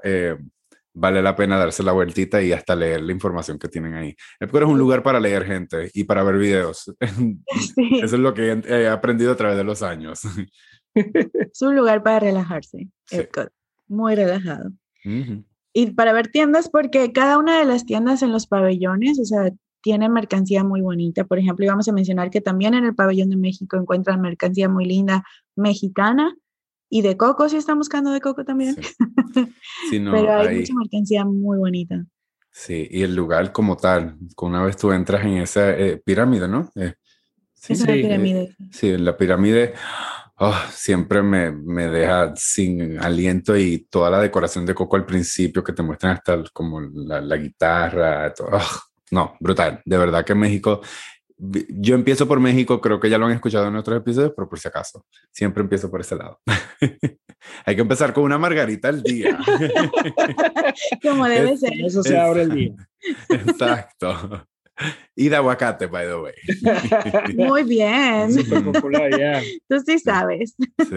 [0.94, 4.14] Vale la pena darse la vueltita y hasta leer la información que tienen ahí.
[4.38, 6.92] Epcot es un lugar para leer gente y para ver videos.
[7.00, 10.20] Eso es lo que he aprendido a través de los años.
[10.94, 13.48] Es un lugar para relajarse, Epcot.
[13.88, 14.70] Muy relajado.
[15.72, 19.50] Y para ver tiendas, porque cada una de las tiendas en los pabellones, o sea,
[19.82, 21.24] tienen mercancía muy bonita.
[21.24, 24.84] Por ejemplo, íbamos a mencionar que también en el pabellón de México encuentran mercancía muy
[24.84, 25.24] linda
[25.56, 26.36] mexicana
[26.94, 28.76] y de coco, si están buscando de coco también.
[29.88, 29.98] Sí.
[30.12, 32.04] Pero hay, mucha mercancía muy bonita.
[32.50, 36.70] Sí, y el lugar como tal, una vez tú entras en esa eh, pirámide, ¿no?
[36.74, 36.92] Eh,
[37.54, 38.42] sí, es una pirámide.
[38.42, 39.72] Eh, sí, la pirámide
[40.36, 45.64] oh, siempre me, me, deja sin aliento y toda la decoración de coco al principio
[45.64, 48.50] que te muestran hasta como la, la guitarra, todo.
[48.52, 48.80] Oh,
[49.12, 49.80] no, brutal.
[49.86, 50.82] De verdad que México
[51.68, 54.60] yo empiezo por México, creo que ya lo han escuchado en otros episodios, pero por
[54.60, 56.40] si acaso, siempre empiezo por ese lado.
[57.66, 59.38] Hay que empezar con una margarita al día.
[61.02, 61.72] Como debe ser.
[61.84, 62.74] Eso se abre el día.
[63.28, 64.46] Exacto.
[65.16, 66.34] Y de aguacate, by the way.
[67.34, 68.30] Muy bien.
[68.72, 69.42] popular, ya.
[69.68, 70.54] Tú sí sabes.
[70.78, 70.96] Sí.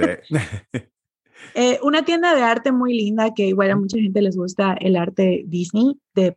[1.56, 4.96] Eh, una tienda de arte muy linda que igual a mucha gente les gusta el
[4.96, 6.36] arte Disney de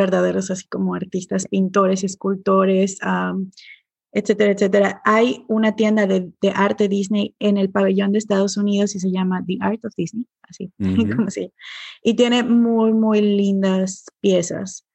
[0.00, 2.98] verdaderos así como artistas, pintores, escultores,
[4.12, 5.02] etcétera, etcétera.
[5.04, 9.44] Hay una tienda de, arte Disney en el pabellón de Estados Unidos y se llama
[9.46, 10.72] The Art of Disney, así
[11.14, 11.52] como así.
[12.02, 14.86] Y tiene muy, muy lindas piezas.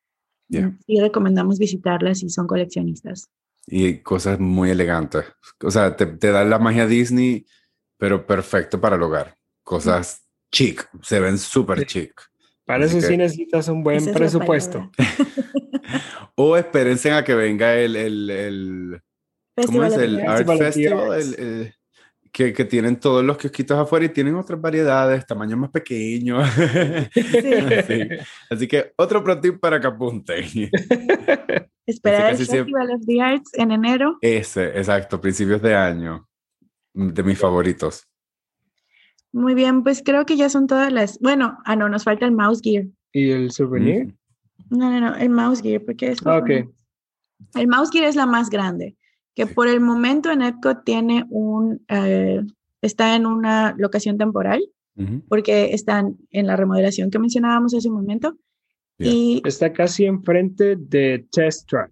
[0.87, 3.29] Y recomendamos visitarlas si son coleccionistas.
[3.65, 5.25] Y cosas muy elegantes.
[5.63, 7.47] O sea, te, te da la magia Disney,
[7.97, 9.37] pero perfecto para el hogar.
[9.63, 12.13] Cosas chic, se ven súper chic.
[12.65, 14.89] Para eso sí necesitas un buen presupuesto.
[16.35, 19.01] o espérense a que venga el, el, el
[19.65, 19.93] ¿cómo es?
[19.93, 21.73] El Art Festival,
[22.31, 26.45] que, que, tienen todos los kiosquitos afuera y tienen otras variedades, tamaños más pequeños.
[28.49, 28.67] Así.
[28.67, 30.43] que otro pro tip para que apunten.
[31.85, 34.17] Esperar el Festival of the Arts en enero.
[34.19, 36.27] Ese, exacto, principios de año,
[36.93, 38.05] de mis favoritos.
[39.35, 41.19] Muy bien, pues creo que ya son todas las.
[41.19, 42.85] Bueno, ah, no, nos falta el mouse gear.
[43.11, 44.15] ¿Y el souvenir?
[44.69, 46.25] No, no, no, el mouse gear, porque es.
[46.25, 46.49] Ah, ok.
[47.55, 48.95] El mouse gear es la más grande,
[49.33, 52.43] que por el momento en Epcot tiene un, eh,
[52.81, 54.63] está en una locación temporal,
[55.27, 58.37] porque están en la remodelación que mencionábamos hace un momento.
[58.97, 61.91] Y está casi enfrente de Test Track.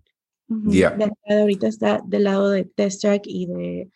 [1.28, 3.91] ahorita está del lado de Test Track y de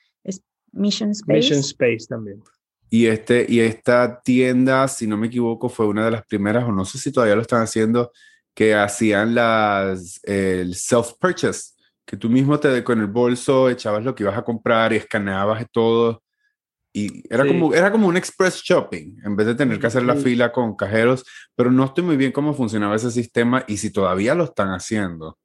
[0.74, 1.38] Mission Space.
[1.38, 2.44] Mission Space también.
[2.90, 6.72] Y, este, y esta tienda, si no me equivoco, fue una de las primeras, o
[6.72, 8.12] no sé si todavía lo están haciendo,
[8.54, 11.78] que hacían las, el self-purchase
[12.08, 15.66] que tú mismo te con el bolso echabas lo que ibas a comprar y escaneabas
[15.72, 16.24] todo.
[16.94, 20.16] Y era, como, era como un express shopping, en vez de tener que hacer la
[20.16, 24.34] fila con cajeros, pero no estoy muy bien cómo funcionaba ese sistema y si todavía
[24.34, 25.38] lo están haciendo.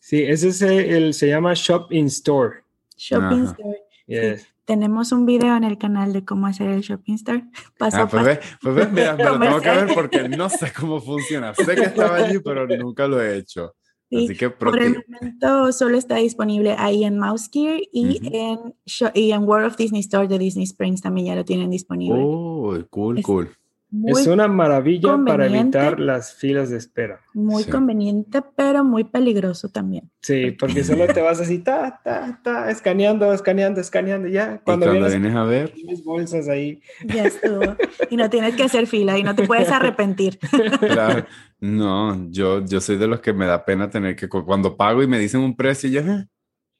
[0.00, 2.62] Sí, ese es el, se llama Shop in Store.
[2.96, 4.42] Shopping Store.
[4.68, 7.44] Tenemos un video en el canal de cómo hacer el shopping store.
[7.78, 10.70] Paso ah, pues ve, pues ve, mira, me lo tengo que ver porque no sé
[10.78, 11.54] cómo funciona.
[11.54, 13.74] Sé que estaba allí, pero nunca lo he hecho.
[14.12, 18.74] Así que por el momento solo está disponible ahí en Mouse Gear y, en,
[19.14, 22.20] y en World of Disney Store de Disney Springs también ya lo tienen disponible.
[22.22, 23.57] Oh, cool, cool
[24.06, 27.20] es una maravilla para evitar las filas de espera.
[27.32, 30.10] Muy conveniente, pero muy peligroso también.
[30.20, 34.60] Sí, porque solo te vas así, ta, ta, ta, escaneando, escaneando, escaneando, ya.
[34.62, 35.70] Cuando, vienes, a ver.
[35.70, 36.82] Tienes bolsas ahí.
[37.06, 37.62] Ya estuvo.
[38.10, 40.38] Y no tienes que hacer fila y no te puedes arrepentir.
[40.80, 41.26] Claro.
[41.60, 45.06] No, yo, yo soy de los que me da pena tener que, cuando pago y
[45.06, 46.00] me dicen un precio, ya.
[46.00, 46.26] Eh".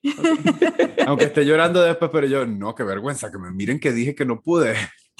[1.07, 4.25] Aunque esté llorando después, pero yo, no, qué vergüenza, que me miren que dije que
[4.25, 4.75] no pude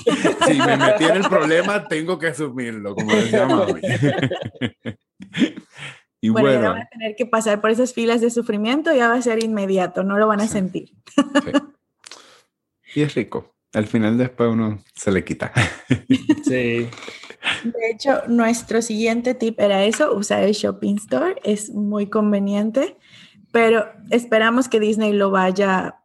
[0.48, 3.82] si me metí en el problema, tengo que asumirlo, como decía mami.
[6.22, 6.70] y bueno, bueno.
[6.72, 10.04] van a tener que pasar por esas filas de sufrimiento, ya va a ser inmediato,
[10.04, 10.94] no lo van a sentir.
[12.96, 13.56] Y es rico.
[13.74, 15.52] Al final después uno se le quita.
[16.44, 16.90] sí.
[17.64, 21.36] De hecho, nuestro siguiente tip era eso, usar el shopping store.
[21.44, 22.98] Es muy conveniente,
[23.52, 25.99] pero esperamos que Disney lo vaya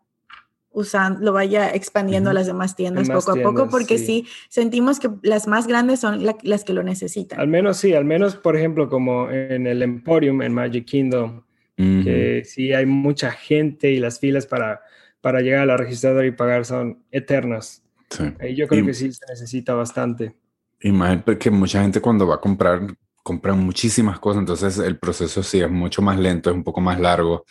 [0.75, 4.27] usando, lo vaya expandiendo a las demás tiendas poco a poco, porque sí.
[4.49, 7.41] sentimos que las más grandes son las que lo necesitan.
[7.41, 11.43] Al menos sí, al menos por ejemplo como en el Emporium, en Magic Kingdom,
[11.77, 14.83] que sí hay mucha gente y las filas para,
[15.21, 17.83] para llegar a la registradora y pagar son eternas.
[18.11, 18.25] Sí.
[18.55, 20.35] yo creo que sí se necesita bastante.
[20.83, 25.61] Imagínate que mucha gente cuando va a comprar, compra muchísimas cosas, entonces el proceso sí
[25.61, 27.45] es mucho más lento, es un poco más largo.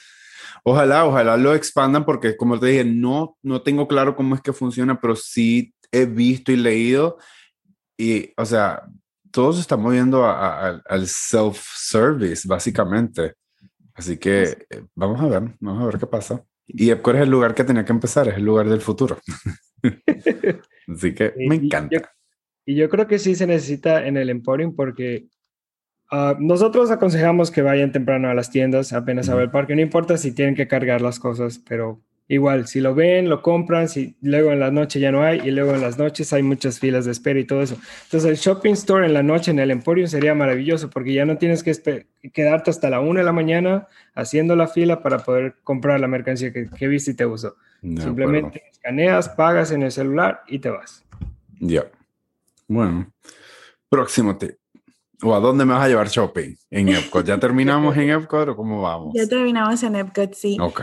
[0.63, 4.53] Ojalá, ojalá lo expandan porque como te dije, no, no tengo claro cómo es que
[4.53, 7.17] funciona, pero sí he visto y leído
[7.97, 8.83] y, o sea,
[9.31, 13.33] todo se está moviendo al self-service, básicamente.
[13.95, 16.43] Así que eh, vamos a ver, vamos a ver qué pasa.
[16.67, 19.17] Y Epcot es el lugar que tenía que empezar, es el lugar del futuro.
[20.87, 22.11] Así que me encanta.
[22.65, 25.27] Y yo, creo que sí se necesita en el Emporium porque
[26.15, 29.73] Ah, nosotros aconsejamos que vayan temprano a las tiendas, apenas a ver el parque.
[29.73, 33.89] No importa si tienen que cargar las cosas, pero igual, si lo ven, lo compran,
[33.89, 36.77] si luego en la noche ya no hay y luego en las noches hay muchas
[36.77, 37.79] filas de espera y todo eso.
[38.03, 41.39] Entonces el shopping store en la noche en el Emporium sería maravilloso porque ya no
[41.39, 45.99] tienes que quedarte hasta la una de la mañana haciendo la fila para poder comprar
[45.99, 47.55] la mercancía que, que viste y te gustó.
[47.81, 51.03] Simplemente escaneas, pagas en el celular y te vas.
[51.59, 51.87] Ya.
[52.67, 53.11] Bueno,
[53.89, 54.62] próximo tip.
[55.23, 56.55] ¿O a dónde me vas a llevar shopping?
[56.69, 57.25] ¿En Epcot?
[57.25, 59.13] ¿Ya terminamos en Epcot o cómo vamos?
[59.15, 60.57] Ya terminamos en Epcot, sí.
[60.59, 60.81] Ok.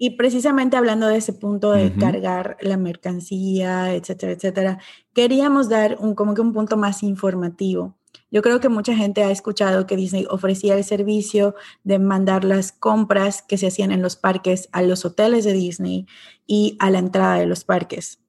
[0.00, 4.78] Y precisamente hablando de ese punto de cargar la mercancía, etcétera, etcétera,
[5.12, 7.96] queríamos dar un, como que un punto más informativo.
[8.30, 12.70] Yo creo que mucha gente ha escuchado que Disney ofrecía el servicio de mandar las
[12.70, 16.06] compras que se hacían en los parques a los hoteles de Disney
[16.46, 18.20] y a la entrada de los parques.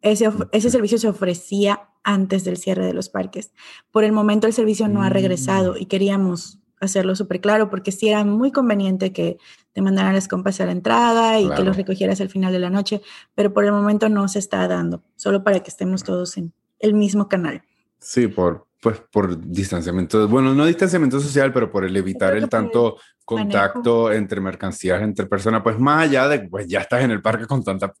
[0.00, 3.52] Ese, ese servicio se ofrecía antes del cierre de los parques.
[3.90, 5.76] Por el momento el servicio no ha regresado mm.
[5.78, 9.38] y queríamos hacerlo súper claro porque sí era muy conveniente que
[9.72, 12.70] te mandaran las compras a la entrada y que los recogieras al final de la
[12.70, 13.02] noche,
[13.34, 16.94] pero por el momento no se está dando, solo para que estemos todos en el
[16.94, 17.62] mismo canal.
[18.00, 22.96] Sí, por, pues, por distanciamiento, bueno, no distanciamiento social, pero por el evitar el tanto
[23.24, 27.46] contacto entre mercancías, entre personas, pues más allá de, pues ya estás en el parque
[27.46, 27.92] con, tanta,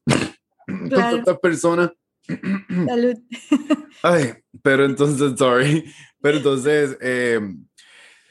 [0.68, 1.90] con tantas personas
[2.86, 3.16] Salud.
[4.02, 5.84] Ay, pero entonces, sorry,
[6.20, 7.40] pero entonces, eh,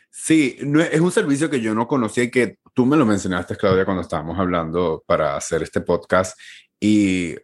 [0.10, 3.56] sí, no, es un servicio que yo no conocía y que tú me lo mencionaste,
[3.56, 6.40] Claudia, cuando estábamos hablando para hacer este podcast
[6.80, 7.36] y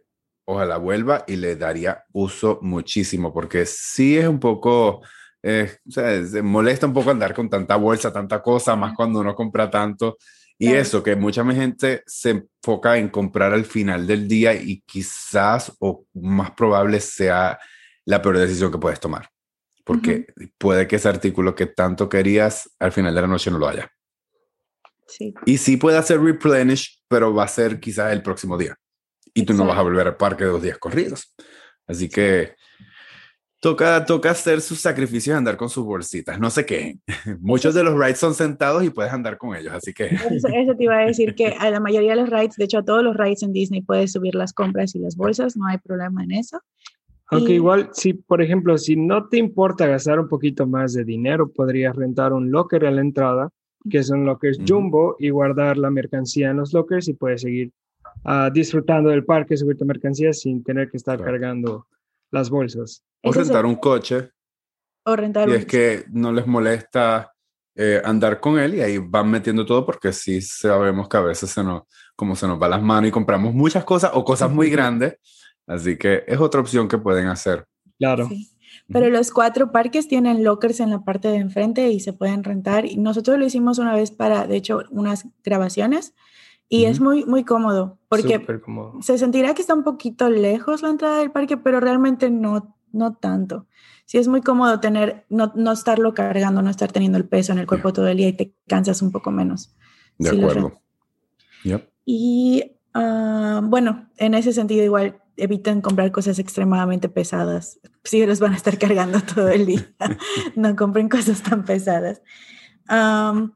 [0.46, 5.02] ojalá vuelva y le daría uso muchísimo porque sí es un poco...
[5.46, 9.20] Eh, o sea, se molesta un poco andar con tanta bolsa, tanta cosa, más cuando
[9.20, 10.18] uno compra tanto.
[10.58, 15.74] Y eso, que mucha gente se enfoca en comprar al final del día y quizás
[15.80, 17.60] o más probable sea
[18.06, 19.30] la peor decisión que puedes tomar.
[19.84, 20.28] Porque
[20.58, 23.90] puede que ese artículo que tanto querías al final de la noche no lo haya.
[25.08, 25.34] Sí.
[25.46, 28.76] Y sí puede hacer replenish, pero va a ser quizás el próximo día.
[29.34, 31.36] Y tú no vas a volver al parque dos días corridos.
[31.88, 32.56] Así que
[33.64, 36.38] toca, toca hacer sus sacrificios y andar con sus bolsitas.
[36.38, 36.98] No sé qué.
[37.40, 39.74] Muchos de los rides son sentados y puedes andar con ellos.
[39.74, 40.08] Así que.
[40.08, 42.80] Eso, eso, te iba a decir que a la mayoría de los rides, de hecho,
[42.80, 45.56] a todos los rides en Disney puedes subir las compras y las bolsas.
[45.56, 46.60] No hay problema en eso.
[47.28, 47.56] Aunque y...
[47.56, 51.96] igual, si por ejemplo, si no te importa gastar un poquito más de dinero, podrías
[51.96, 53.50] rentar un locker a la entrada,
[53.90, 54.66] que son lockers mm.
[54.68, 57.72] jumbo, y guardar la mercancía en los lockers y puedes seguir
[58.26, 61.32] uh, disfrutando del parque, subir tu mercancía sin tener que estar claro.
[61.32, 61.88] cargando
[62.30, 63.06] las bolsas.
[63.24, 64.32] O Eso rentar un coche.
[65.06, 67.34] O rentar y un es que no les molesta
[67.76, 71.50] eh, andar con él y ahí van metiendo todo porque sí sabemos que a veces
[71.50, 71.84] se nos,
[72.16, 75.18] como se nos va las manos y compramos muchas cosas o cosas muy grandes.
[75.66, 77.66] Así que es otra opción que pueden hacer.
[77.98, 78.28] Claro.
[78.28, 78.50] Sí.
[78.92, 82.86] Pero los cuatro parques tienen lockers en la parte de enfrente y se pueden rentar.
[82.86, 86.14] Y nosotros lo hicimos una vez para, de hecho, unas grabaciones.
[86.70, 86.92] Y uh -huh.
[86.92, 89.02] es muy, muy cómodo porque cómodo.
[89.02, 93.16] se sentirá que está un poquito lejos la entrada del parque, pero realmente no, no
[93.16, 93.68] tanto.
[94.06, 97.60] Sí es muy cómodo tener, no, no estarlo cargando, no estar teniendo el peso en
[97.60, 99.76] el cuerpo todo el día y te cansas un poco menos.
[100.18, 100.82] De sí acuerdo.
[101.64, 101.90] Yep.
[102.06, 107.80] Y uh, bueno, en ese sentido igual eviten comprar cosas extremadamente pesadas.
[108.04, 109.94] Si los van a estar cargando todo el día,
[110.56, 112.22] no compren cosas tan pesadas.
[112.90, 113.52] Um,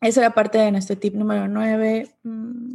[0.00, 2.16] eso era parte de nuestro tip número 9.
[2.22, 2.74] Mm.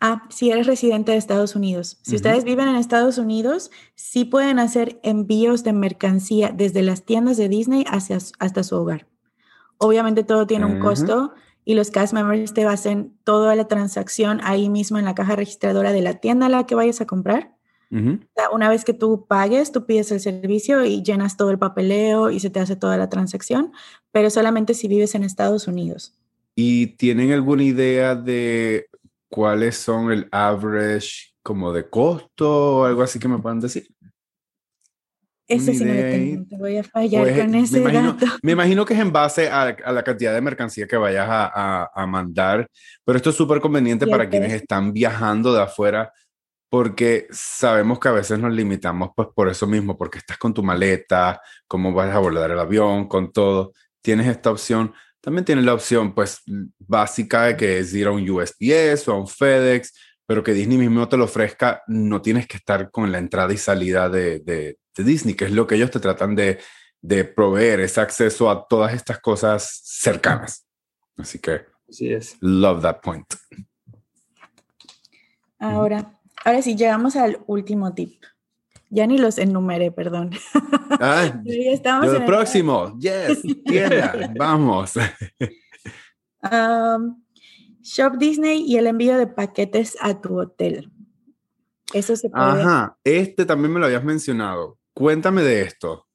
[0.00, 1.98] Ah, si eres residente de Estados Unidos.
[2.02, 2.16] Si uh -huh.
[2.16, 7.48] ustedes viven en Estados Unidos, sí pueden hacer envíos de mercancía desde las tiendas de
[7.48, 9.06] Disney hacia, hasta su hogar.
[9.78, 10.74] Obviamente todo tiene uh -huh.
[10.74, 11.32] un costo
[11.64, 15.92] y los cast members te hacen toda la transacción ahí mismo en la caja registradora
[15.92, 17.54] de la tienda a la que vayas a comprar.
[17.90, 18.18] Uh -huh.
[18.52, 22.40] Una vez que tú pagues, tú pides el servicio y llenas todo el papeleo y
[22.40, 23.72] se te hace toda la transacción,
[24.12, 26.12] pero solamente si vives en Estados Unidos.
[26.56, 28.86] ¿Y tienen alguna idea de
[29.34, 33.84] cuáles son el average como de costo o algo así que me puedan decir?
[35.48, 38.26] Ese sí no lo tengo, te voy a fallar pues, con ese me imagino, dato.
[38.44, 41.50] Me imagino que es en base a, a la cantidad de mercancía que vayas a,
[41.52, 42.68] a, a mandar,
[43.04, 46.12] pero esto es súper conveniente para quienes están viajando de afuera,
[46.70, 50.62] porque sabemos que a veces nos limitamos pues por eso mismo, porque estás con tu
[50.62, 53.72] maleta, cómo vas a abordar el avión, con todo.
[54.00, 54.94] Tienes esta opción.
[55.24, 56.42] También tienes la opción pues
[56.78, 59.90] básica de que es ir a un USPS o a un FedEx,
[60.26, 63.56] pero que Disney mismo te lo ofrezca, no tienes que estar con la entrada y
[63.56, 66.60] salida de, de, de Disney, que es lo que ellos te tratan de,
[67.00, 70.66] de, proveer, ese acceso a todas estas cosas cercanas.
[71.16, 72.36] Así que, Así es.
[72.40, 73.26] love that point.
[75.58, 78.22] Ahora, ahora sí, llegamos al último tip.
[78.94, 80.30] Ya ni los enumeré, perdón.
[81.00, 84.94] Ah, ya estamos el próximo, yes, tienda, vamos.
[86.40, 87.20] Um,
[87.82, 90.92] Shop Disney y el envío de paquetes a tu hotel.
[91.92, 92.44] Eso se puede.
[92.44, 94.78] Ajá, este también me lo habías mencionado.
[94.92, 96.06] Cuéntame de esto.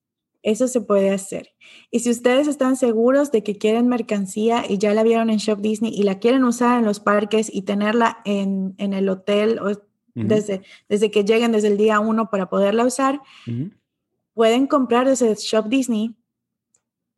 [0.42, 1.50] Eso se puede hacer.
[1.92, 5.60] Y si ustedes están seguros de que quieren mercancía y ya la vieron en Shop
[5.60, 9.89] Disney y la quieren usar en los parques y tenerla en, en el hotel o
[10.20, 10.28] uh -huh.
[10.28, 13.16] desde, desde que lleguen desde el día uno para poderla usar,
[13.48, 13.72] uh -huh.
[14.34, 16.16] pueden comprar desde Shop Disney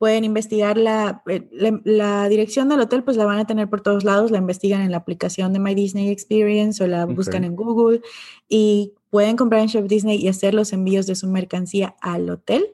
[0.01, 3.81] pueden investigar la, eh, la, la, dirección del hotel, pues la van a tener por
[3.81, 7.15] todos lados, la investigan en la aplicación de My Disney Experience o la okay.
[7.15, 8.01] buscan en Google
[8.49, 12.65] y pueden comprar en Shop Disney y hacer los envíos de su mercancía al hotel.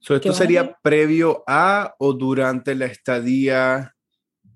[0.00, 3.96] So, ¿Esto sería a previo a o durante la estadía?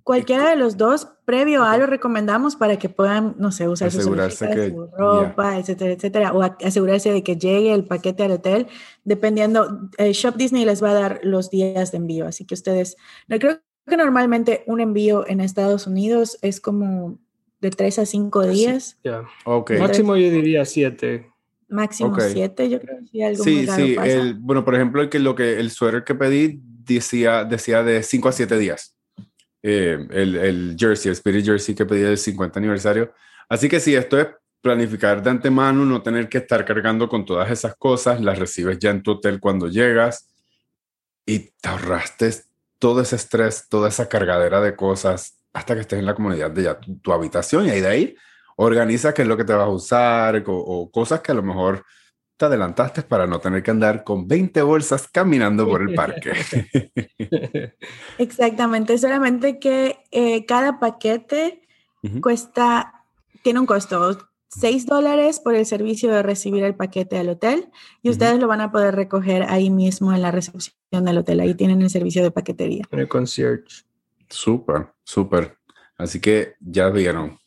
[0.05, 1.75] Cualquiera de los dos, previo okay.
[1.75, 5.59] a lo recomendamos para que puedan, no sé, usar sus que, su ropa, yeah.
[5.61, 8.67] etcétera, etcétera, o asegurarse de que llegue el paquete al hotel,
[9.05, 12.99] dependiendo, eh, Shop Disney les va a dar los días de envío, así que ustedes,
[13.29, 17.19] no, creo que normalmente un envío en Estados Unidos es como
[17.63, 18.99] de tres a cinco días.
[19.05, 19.25] Yeah.
[19.47, 19.79] Okay.
[19.79, 21.31] Máximo yo diría siete.
[21.71, 22.31] Máximo okay.
[22.31, 24.09] siete, yo creo que sí, algo sí, muy raro sí, pasa.
[24.09, 28.03] El, bueno, por ejemplo, el, que, lo que, el suéter que pedí decía, decía de
[28.03, 28.95] cinco a siete días
[29.67, 33.15] eh, el, jersey, el Spirit Jersey que pedí del 50 aniversario.
[33.49, 34.29] Así que sí, esto es
[34.61, 38.91] planificar de antemano, no tener que estar cargando con todas esas cosas, las recibes ya
[38.91, 40.29] en tu hotel cuando llegas
[41.25, 42.31] y te ahorraste
[42.79, 46.65] todo ese estrés, toda esa cargadera de cosas hasta que estés en la comunidad de
[46.65, 48.17] ya tu, tu habitación y ahí de ahí
[48.57, 51.43] organiza qué es lo que te vas a usar o, o cosas que a lo
[51.43, 51.87] mejor
[52.37, 56.33] te adelantaste para no tener que andar con 20 bolsas caminando por el parque.
[58.19, 61.63] Exactamente, solamente que eh, cada paquete
[62.03, 62.21] uh -huh.
[62.21, 63.05] cuesta,
[63.43, 64.19] tiene un costo.
[64.49, 67.71] 6 dólares por el servicio de recibir el paquete al hotel
[68.03, 71.41] y ustedes lo van a poder recoger ahí mismo en la recepción del hotel.
[71.41, 72.85] Ahí tienen el servicio de paquetería.
[72.91, 73.85] En el concierge.
[74.29, 75.59] Súper, súper.
[75.97, 77.39] Así que ya vieron.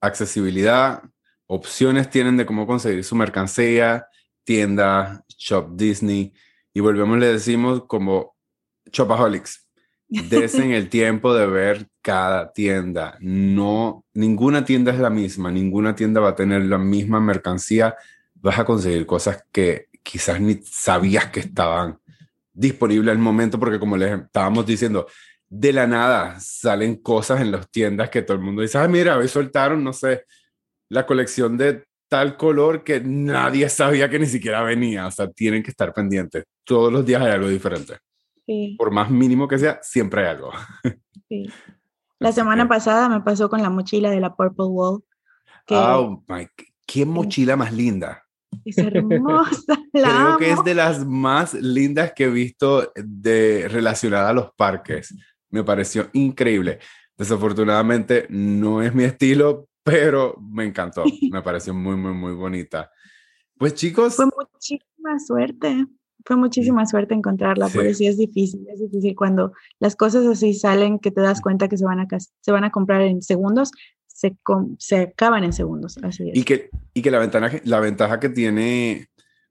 [0.00, 1.02] Accesibilidad,
[1.46, 4.06] opciones tienen de cómo conseguir su mercancía,
[4.44, 6.32] tienda, Shop Disney.
[6.72, 8.36] Y volvemos, le decimos como
[8.92, 9.64] Shopaholics
[10.08, 13.16] desen el tiempo de ver cada tienda.
[13.20, 17.96] No, ninguna tienda es la misma, ninguna tienda va a tener la misma mercancía.
[18.34, 21.98] Vas a conseguir cosas que quizás ni sabías que estaban
[22.52, 25.06] disponibles al momento, porque como les estábamos diciendo,
[25.48, 29.16] de la nada salen cosas en las tiendas que todo el mundo dice, ah, mira,
[29.16, 30.24] hoy soltaron, no sé,
[30.88, 35.06] la colección de tal color que nadie sabía que ni siquiera venía.
[35.06, 36.44] O sea, tienen que estar pendientes.
[36.64, 37.98] Todos los días hay algo diferente.
[38.76, 40.52] Por más mínimo que sea, siempre hay algo.
[41.28, 41.46] Sí.
[42.18, 45.04] La semana pasada me pasó con la mochila de la Purple Wall.
[45.68, 46.46] oh my,
[46.86, 48.24] qué mochila más linda.
[48.64, 49.76] Es hermosa.
[49.92, 55.14] Creo que es de las más lindas que he visto de relacionada a los parques.
[55.50, 56.78] Me pareció increíble.
[57.16, 61.04] Desafortunadamente no es mi estilo, pero me encantó.
[61.30, 62.90] Me pareció muy, muy, muy bonita.
[63.56, 64.16] Pues chicos.
[64.16, 65.86] Fue muchísima suerte
[66.24, 67.78] fue muchísima suerte encontrarla, sí.
[67.78, 71.68] pero sí es difícil, es difícil cuando las cosas así salen que te das cuenta
[71.68, 72.06] que se van a,
[72.40, 73.70] se van a comprar en segundos,
[74.06, 74.36] se,
[74.78, 76.38] se acaban en segundos, así es.
[76.38, 79.08] Y que, y que la, ventaja, la ventaja que tiene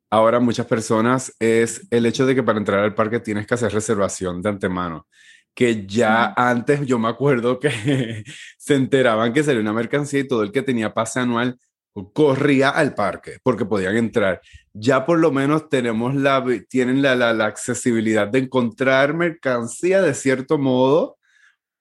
[0.09, 3.71] ahora muchas personas es el hecho de que para entrar al parque tienes que hacer
[3.71, 5.07] reservación de antemano
[5.53, 8.23] que ya antes yo me acuerdo que
[8.57, 11.57] se enteraban que salía una mercancía y todo el que tenía pase anual
[12.13, 14.41] corría al parque porque podían entrar.
[14.73, 20.15] Ya por lo menos tenemos la, tienen la, la, la, accesibilidad de encontrar mercancía de
[20.15, 21.17] cierto modo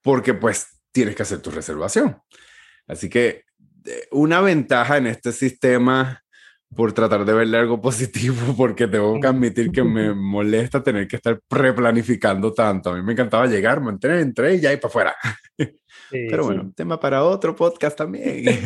[0.03, 2.19] porque pues tienes que hacer tu reservación.
[2.87, 3.45] Así que
[3.87, 6.23] eh, una ventaja en este sistema
[6.75, 11.17] por tratar de verle algo positivo porque tengo que admitir que me molesta tener que
[11.17, 12.91] estar preplanificando tanto.
[12.91, 15.15] A mí me encantaba llegar, me entré, entré y ya y para afuera.
[16.11, 16.73] Pero bueno, sí.
[16.77, 18.45] tema para otro podcast también.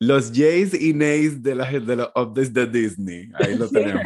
[0.00, 3.30] los Jays y Nays de, la, de los updates de Disney.
[3.34, 4.02] Ahí lo tenemos.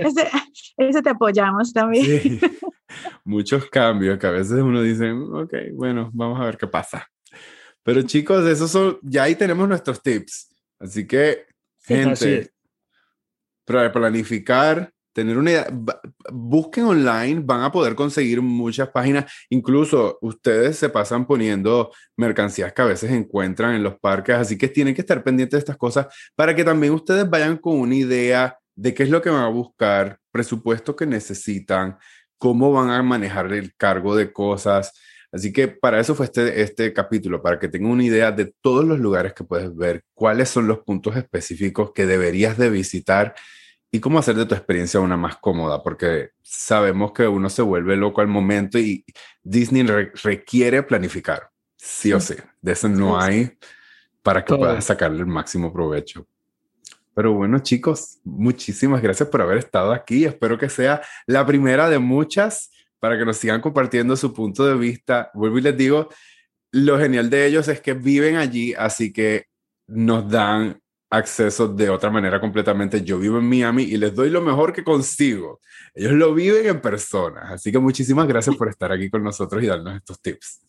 [0.00, 0.28] ese,
[0.76, 2.04] ese, te apoyamos también.
[2.04, 2.40] Sí.
[3.24, 7.08] Muchos cambios que a veces uno dice, ok, bueno, vamos a ver qué pasa.
[7.82, 10.51] Pero chicos, esos son, ya ahí tenemos nuestros tips.
[10.82, 11.46] Así que,
[11.78, 12.50] sí, gente, así
[13.64, 15.66] para planificar, tener una idea,
[16.32, 22.82] busquen online, van a poder conseguir muchas páginas, incluso ustedes se pasan poniendo mercancías que
[22.82, 26.06] a veces encuentran en los parques, así que tienen que estar pendientes de estas cosas
[26.34, 29.48] para que también ustedes vayan con una idea de qué es lo que van a
[29.48, 31.98] buscar, presupuesto que necesitan,
[32.38, 34.92] cómo van a manejar el cargo de cosas.
[35.32, 38.84] Así que para eso fue este, este capítulo, para que tengan una idea de todos
[38.84, 43.34] los lugares que puedes ver, cuáles son los puntos específicos que deberías de visitar
[43.90, 47.96] y cómo hacer de tu experiencia una más cómoda, porque sabemos que uno se vuelve
[47.96, 49.04] loco al momento y
[49.42, 52.34] Disney re requiere planificar, sí, sí, o sí.
[52.60, 53.56] De eso no hay
[54.22, 54.60] para que Todo.
[54.60, 56.26] puedas sacarle el máximo provecho.
[57.14, 60.24] Pero bueno, chicos, muchísimas gracias por haber estado aquí.
[60.24, 62.70] Espero que sea la primera de muchas
[63.02, 65.32] para que nos sigan compartiendo su punto de vista.
[65.34, 66.08] Vuelvo y les digo,
[66.70, 69.46] lo genial de ellos es que viven allí, así que
[69.88, 70.80] nos dan
[71.10, 73.02] acceso de otra manera completamente.
[73.02, 75.60] Yo vivo en Miami y les doy lo mejor que consigo.
[75.92, 77.48] Ellos lo viven en persona.
[77.52, 80.60] Así que muchísimas gracias por estar aquí con nosotros y darnos estos tips.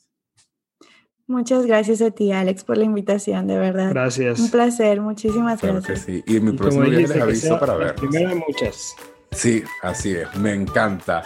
[1.28, 3.92] Muchas gracias a ti, Alex, por la invitación, de verdad.
[3.92, 4.40] Gracias.
[4.40, 6.06] Un placer, muchísimas claro gracias.
[6.08, 6.24] Que sí.
[6.26, 7.94] Y mi próximo día les aviso para ver.
[7.94, 8.96] Primero muchas.
[9.30, 11.24] Sí, así es, me encanta.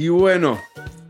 [0.00, 0.58] Y bueno,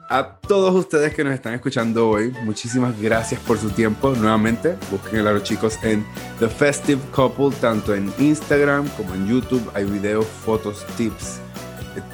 [0.09, 4.11] a todos ustedes que nos están escuchando hoy, muchísimas gracias por su tiempo.
[4.17, 6.05] Nuevamente, busquen a los chicos en
[6.41, 9.63] The Festive Couple, tanto en Instagram como en YouTube.
[9.75, 11.39] Hay videos, fotos, tips,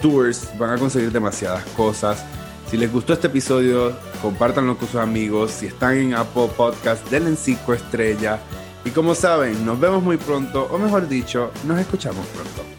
[0.03, 0.51] tours.
[0.59, 2.23] Van a conseguir demasiadas cosas.
[2.71, 5.53] Si les gustó este episodio, compártanlo con sus amigos.
[5.53, 8.39] Si están en Apple Podcast, denle 5 estrellas.
[8.85, 12.76] Y como saben, nos vemos muy pronto, o mejor dicho, nos escuchamos pronto.